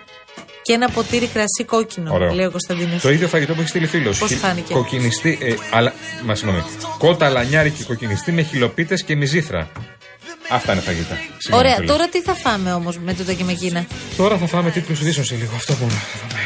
και 0.62 0.74
ένα 0.74 0.90
ποτήρι 0.90 1.28
κρασί 1.28 1.64
κόκκινο. 1.66 2.14
Ωραίο. 2.14 2.34
Λέει 2.34 2.46
ο 2.46 2.52
Κωνσταντίνος. 2.52 3.02
Το 3.02 3.12
ίδιο 3.12 3.28
φαγητό 3.28 3.54
που 3.54 3.60
έχει 3.60 3.70
στείλει 3.70 3.88
φίλο. 3.88 4.14
Πώς 4.20 4.34
φάνηκε; 4.34 4.74
Κοκκινιστή. 4.74 5.38
Ε, 5.42 5.54
αλλά, 5.72 5.94
μα 6.26 6.36
συγγνώμη. 6.36 6.64
Κότα 6.98 7.30
λανιάρικη 7.30 7.84
κοκκινιστή 7.84 8.32
με 8.32 8.42
χιλοπίτες 8.42 9.04
και 9.04 9.16
μυζήθρα. 9.16 9.70
Αυτά 10.50 10.72
είναι 10.72 10.82
φαγητά. 10.82 11.16
Συγγνώμη, 11.38 11.64
Ωραία, 11.64 11.76
φίλε. 11.76 11.88
τώρα 11.88 12.08
τι 12.08 12.22
θα 12.22 12.34
φάμε 12.34 12.74
όμως 12.74 12.98
με 12.98 13.14
τούτα 13.14 13.34
και 13.34 13.44
με 13.44 13.52
εκείνα. 13.52 13.86
Τώρα 14.18 14.38
θα 14.38 14.48
φάμε 14.48 14.72
τίτλους 14.72 15.02
ειδήσεων 15.02 15.26
σε 15.26 15.36
λίγο. 15.36 15.52
Αυτό 15.56 15.74
μόνο. 15.80 15.92
θα 15.92 16.18
φάμε. 16.28 16.40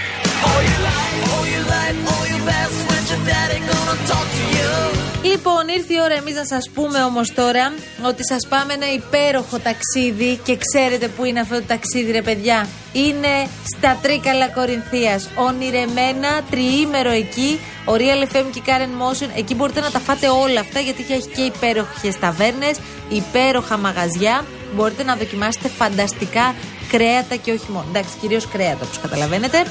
Λοιπόν, 5.23 5.67
ήρθε 5.67 5.93
η 5.93 6.01
ώρα 6.03 6.13
εμείς 6.13 6.35
να 6.35 6.45
σας 6.45 6.69
πούμε 6.73 7.03
όμως 7.03 7.33
τώρα 7.33 7.73
ότι 8.05 8.25
σας 8.25 8.47
πάμε 8.49 8.73
ένα 8.73 8.93
υπέροχο 8.93 9.57
ταξίδι 9.59 10.39
και 10.43 10.57
ξέρετε 10.57 11.07
που 11.07 11.25
είναι 11.25 11.39
αυτό 11.39 11.55
το 11.55 11.63
ταξίδι, 11.67 12.11
ρε 12.11 12.21
παιδιά. 12.21 12.67
Είναι 12.93 13.47
στα 13.75 13.99
Τρίκαλα 14.01 14.47
Κορινθίας. 14.47 15.29
Ονειρεμένα, 15.35 16.41
τριήμερο 16.49 17.09
εκεί. 17.09 17.59
Ο 17.85 17.93
Real 17.93 18.21
FM 18.33 18.45
και 18.53 18.59
η 18.59 18.63
Karen 18.65 18.93
Motion. 19.01 19.29
Εκεί 19.35 19.55
μπορείτε 19.55 19.79
να 19.79 19.91
τα 19.91 19.99
φάτε 19.99 20.27
όλα 20.27 20.59
αυτά 20.59 20.79
γιατί 20.79 21.05
έχει 21.09 21.27
και 21.27 21.41
υπέροχες 21.41 22.19
ταβέρνες, 22.19 22.79
υπέροχα 23.09 23.77
μαγαζιά. 23.77 24.45
Μπορείτε 24.75 25.03
να 25.03 25.15
δοκιμάσετε 25.15 25.67
φανταστικά 25.67 26.55
κρέατα 26.89 27.35
και 27.35 27.51
όχι 27.51 27.71
μόνο. 27.71 27.85
Εντάξει, 27.89 28.11
κυρίως 28.21 28.47
κρέατα 28.47 28.85
όπως 28.85 28.99
καταλαβαίνετε. 28.99 29.63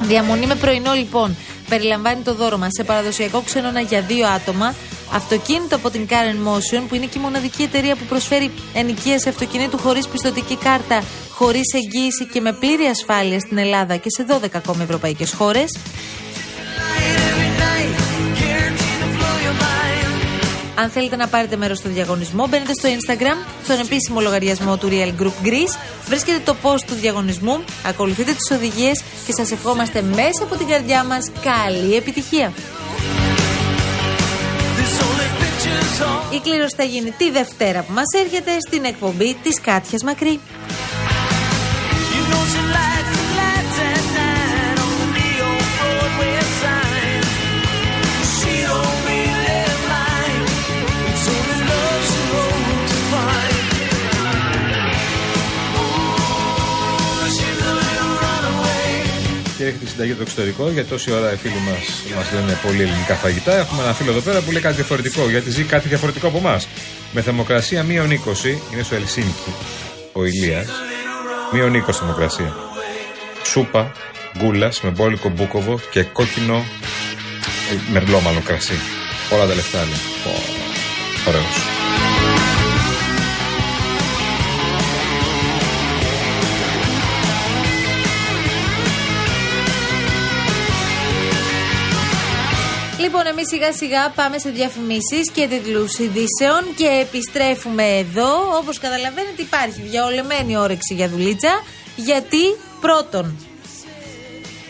Διαμονή 0.00 0.46
με 0.46 0.54
πρωινό 0.54 0.92
λοιπόν. 0.92 1.36
Περιλαμβάνει 1.68 2.22
το 2.22 2.34
δώρο 2.34 2.58
μας 2.58 2.68
σε 2.70 2.84
παραδοσιακό 2.84 3.40
ξενώνα 3.40 3.80
για 3.80 4.00
δύο 4.00 4.26
άτομα. 4.26 4.74
Αυτοκίνητο 5.12 5.76
από 5.76 5.90
την 5.90 6.06
Karen 6.10 6.48
Motion, 6.48 6.82
που 6.88 6.94
είναι 6.94 7.06
και 7.06 7.18
η 7.18 7.20
μοναδική 7.20 7.62
εταιρεία 7.62 7.96
που 7.96 8.04
προσφέρει 8.04 8.50
ενοικίαση 8.74 9.28
αυτοκινήτου 9.28 9.78
χωρίς 9.78 10.08
πιστοτική 10.08 10.56
κάρτα, 10.56 11.02
χωρίς 11.30 11.72
εγγύηση 11.74 12.26
και 12.32 12.40
με 12.40 12.52
πλήρη 12.52 12.84
ασφάλεια 12.84 13.38
στην 13.38 13.58
Ελλάδα 13.58 13.96
και 13.96 14.08
σε 14.10 14.26
12 14.28 14.46
ακόμα 14.52 14.82
ευρωπαϊκές 14.82 15.32
χώρες. 15.32 15.78
Αν 20.78 20.90
θέλετε 20.90 21.16
να 21.16 21.28
πάρετε 21.28 21.56
μέρος 21.56 21.78
στο 21.78 21.88
διαγωνισμό, 21.88 22.46
μπαίνετε 22.48 22.72
στο 22.78 22.88
Instagram, 22.88 23.48
στον 23.64 23.78
επίσημο 23.80 24.20
λογαριασμό 24.20 24.76
του 24.76 24.88
Real 24.90 25.22
Group 25.22 25.46
Greece, 25.46 25.76
βρίσκετε 26.06 26.38
το 26.44 26.56
post 26.62 26.80
του 26.86 26.94
διαγωνισμού, 26.94 27.64
ακολουθείτε 27.86 28.32
τις 28.32 28.56
οδηγίες 28.56 29.02
και 29.26 29.32
σας 29.32 29.50
ευχόμαστε 29.50 30.02
μέσα 30.02 30.42
από 30.42 30.56
την 30.56 30.66
καρδιά 30.66 31.04
μας 31.04 31.30
καλή 31.42 31.94
επιτυχία. 31.94 32.52
Η 36.30 36.40
κλήρωση 36.40 36.74
θα 36.76 36.82
γίνει 36.82 37.10
τη 37.10 37.30
Δευτέρα 37.30 37.82
που 37.82 37.92
μας 37.92 38.20
έρχεται 38.24 38.50
στην 38.68 38.84
εκπομπή 38.84 39.36
της 39.42 39.60
Κάτιας 39.60 40.02
Μακρύ. 40.02 40.40
Έχει 59.66 59.76
τη 59.76 59.86
συνταγή 59.86 60.12
του 60.12 60.22
εξωτερικό, 60.22 60.70
γιατί 60.70 60.88
τόση 60.88 61.12
ώρα 61.12 61.32
οι 61.32 61.36
φίλοι 61.36 61.60
μας 61.68 62.14
μας 62.16 62.32
λένε 62.32 62.58
πολύ 62.66 62.82
ελληνικά 62.82 63.14
φαγητά. 63.14 63.56
Έχουμε 63.56 63.82
ένα 63.82 63.92
φίλο 63.92 64.10
εδώ 64.10 64.20
πέρα 64.20 64.40
που 64.40 64.52
λέει 64.52 64.60
κάτι 64.60 64.74
διαφορετικό, 64.74 65.28
γιατί 65.28 65.50
ζει 65.50 65.62
κάτι 65.62 65.88
διαφορετικό 65.88 66.26
από 66.26 66.38
εμάς. 66.38 66.68
Με 67.12 67.20
θερμοκρασία 67.22 67.82
μείον 67.82 68.10
20, 68.10 68.58
είναι 68.72 68.82
στο 68.82 68.94
Ελσίνκι. 68.94 69.50
ο 70.12 70.24
Ηλίας, 70.24 70.66
μείον 71.52 71.74
20 71.74 71.92
θερμοκρασία. 71.92 72.56
Σούπα, 73.44 73.92
γκούλας 74.38 74.80
με 74.80 74.90
μπόλικο 74.90 75.28
μπούκοβο 75.28 75.80
και 75.90 76.02
κόκκινο 76.02 76.56
ε, 77.72 77.92
μερλό 77.92 78.20
μάλλον 78.20 78.42
κρασί. 78.42 78.78
Όλα 79.30 79.46
τα 79.46 79.54
λεφτά 79.54 79.78
είναι. 79.78 79.96
Πω, 80.24 80.30
Ωραίος. 81.28 81.75
Λοιπόν, 93.18 93.32
εμείς 93.32 93.48
σιγά 93.48 93.72
σιγά 93.72 94.10
πάμε 94.10 94.38
σε 94.38 94.50
διαφημίσεις 94.50 95.30
και 95.32 95.46
τίτλους 95.46 95.98
ειδήσεων 95.98 96.62
και 96.76 96.88
επιστρέφουμε 97.00 97.82
εδώ. 97.82 98.30
Όπως 98.60 98.78
καταλαβαίνετε, 98.78 99.42
υπάρχει 99.42 99.80
διαολεμένη 99.80 100.56
όρεξη 100.56 100.94
για 100.94 101.08
δουλίτσα. 101.08 101.62
Γιατί 101.96 102.42
πρώτον, 102.80 103.36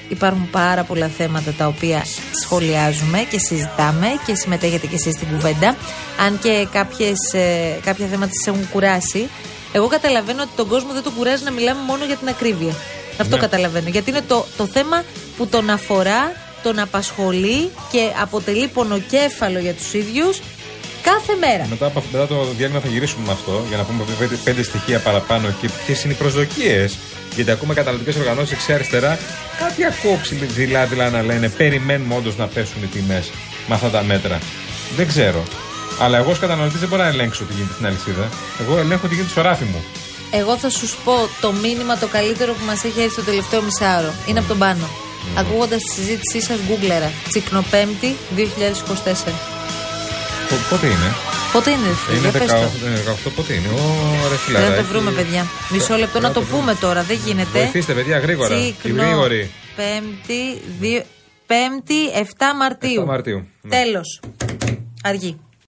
υπάρχουν 0.08 0.50
πάρα 0.50 0.82
πολλά 0.84 1.06
θέματα 1.08 1.50
τα 1.58 1.66
οποία 1.66 2.04
σχολιάζουμε 2.42 3.18
και 3.30 3.38
συζητάμε 3.38 4.06
και 4.26 4.34
συμμετέχετε 4.34 4.86
και 4.86 4.94
εσείς 4.94 5.14
στην 5.14 5.28
κουβέντα. 5.28 5.76
Αν 6.20 6.38
και 6.42 6.66
κάποιες, 6.72 7.18
ε, 7.32 7.78
κάποια 7.84 8.06
θέματα 8.06 8.32
σας 8.34 8.54
έχουν 8.54 8.68
κουράσει. 8.70 9.28
Εγώ 9.72 9.86
καταλαβαίνω 9.86 10.42
ότι 10.42 10.52
τον 10.56 10.68
κόσμο 10.68 10.92
δεν 10.92 11.02
τον 11.02 11.14
κουράζει 11.16 11.44
να 11.44 11.50
μιλάμε 11.50 11.80
μόνο 11.86 12.04
για 12.04 12.16
την 12.16 12.28
ακρίβεια. 12.28 12.74
Αυτό 13.20 13.34
Ναι. 13.34 13.40
καταλαβαίνω. 13.42 13.88
Γιατί 13.88 14.10
είναι 14.10 14.22
το, 14.28 14.46
το 14.56 14.66
θέμα 14.66 15.04
που 15.36 15.46
τον 15.46 15.70
αφορά, 15.70 16.44
τον 16.62 16.78
απασχολεί 16.78 17.70
και 17.90 18.12
αποτελεί 18.20 18.68
πονοκέφαλο 18.68 19.58
για 19.58 19.72
τους 19.72 19.92
ίδιους 19.92 20.40
κάθε 21.02 21.34
μέρα. 21.40 21.66
Μετά, 21.70 21.86
από, 21.86 22.02
μετά 22.12 22.26
το 22.26 22.44
διάλειμμα 22.56 22.80
θα 22.80 22.88
γυρίσουμε 22.88 23.26
με 23.26 23.32
αυτό 23.32 23.64
για 23.68 23.76
να 23.76 23.82
πούμε 23.82 24.04
πέντε, 24.18 24.36
πέντε 24.44 24.62
στοιχεία 24.62 24.98
παραπάνω 24.98 25.48
και 25.60 25.68
ποιες 25.84 26.04
είναι 26.04 26.12
οι 26.12 26.16
προσδοκίες. 26.16 26.98
Γιατί 27.34 27.50
ακούμε 27.50 27.74
καταναλωτικές 27.74 28.16
οργανώσεις 28.16 28.50
δεξιά-αριστερά 28.50 29.18
κάτι 29.58 29.84
ακούω 29.84 30.18
ψηλά 30.22 30.84
δηλαδή 30.86 31.16
να 31.16 31.22
λένε 31.22 31.48
περιμένουμε 31.48 32.14
όντως 32.14 32.36
να 32.36 32.46
πέσουν 32.46 32.82
οι 32.82 32.86
τιμές 32.86 33.30
με 33.68 33.74
αυτά 33.74 33.88
τα 33.90 34.02
μέτρα. 34.02 34.38
Δεν 34.96 35.06
ξέρω. 35.06 35.42
Αλλά 36.00 36.18
εγώ 36.18 36.30
ως 36.30 36.38
καταναλωτής 36.38 36.80
δεν 36.80 36.88
μπορώ 36.88 37.02
να 37.02 37.08
ελέγξω 37.08 37.44
τι 37.44 37.52
γίνεται 37.52 37.72
στην 37.72 37.86
αλυσίδα. 37.86 38.28
Εγώ 38.60 38.78
ελέγχω 38.78 39.06
τι 39.08 39.14
γίνεται 39.14 39.30
στο 39.30 39.42
ράφι 39.42 39.64
μου. 39.64 39.84
Εγώ 40.30 40.56
θα 40.56 40.70
σου 40.70 40.86
πω 41.04 41.28
το 41.40 41.52
μήνυμα 41.52 41.98
το 41.98 42.06
καλύτερο 42.06 42.52
που 42.52 42.64
μας 42.66 42.84
έχει 42.84 43.00
έρθει 43.00 43.14
το 43.14 43.22
τελευταίο 43.22 43.62
μισάωρο. 43.62 44.12
Είναι 44.26 44.38
από 44.38 44.48
τον 44.48 44.58
πάνω. 44.58 44.88
Ακούγοντας 45.34 45.80
τη 45.82 45.94
συζήτησή 45.94 46.40
σας, 46.46 46.58
γκούγκλερα. 46.66 47.10
Τσικνοπέμπτη 47.28 48.16
2024. 48.36 49.32
Πο- 50.48 50.56
Πότε 50.70 50.86
είναι, 50.86 51.14
Πότε 51.52 51.70
είναι, 51.70 51.86
ρε 51.88 51.94
φίλε, 51.94 52.18
Είναι 52.18 52.30
πες 52.30 52.42
18, 52.42 52.46
το. 52.80 52.86
είναι 52.86 53.02
18 53.26 53.30
πότε 53.36 53.52
είναι. 53.54 53.68
Ω, 53.68 54.28
ρε 54.30 54.36
φιλαράκι. 54.36 54.70
Δεν 54.72 54.82
το 54.82 54.88
βρούμε, 54.88 55.10
παιδιά. 55.10 55.46
Μισό 55.70 55.96
λεπτό 55.96 56.20
να 56.20 56.32
το 56.32 56.42
πούμε 56.42 56.74
τώρα, 56.74 57.02
δεν 57.02 57.18
γίνεται. 57.24 57.58
Βοηθήστε, 57.58 57.92
παιδιά, 57.92 58.18
γρήγορα. 58.18 58.56
Οι 58.58 58.74
γρήγοροι. 58.84 59.50
Πέμπτη, 59.76 60.60
δύο- 60.80 61.02
Πέμπτη, 61.46 62.08
7 62.14 62.54
Μαρτίου. 62.58 63.00
7 63.02 63.06
Μαρτίου. 63.06 63.46
Ναι. 63.62 63.70
Τέλος. 63.76 64.20
Αργή. 65.02 65.38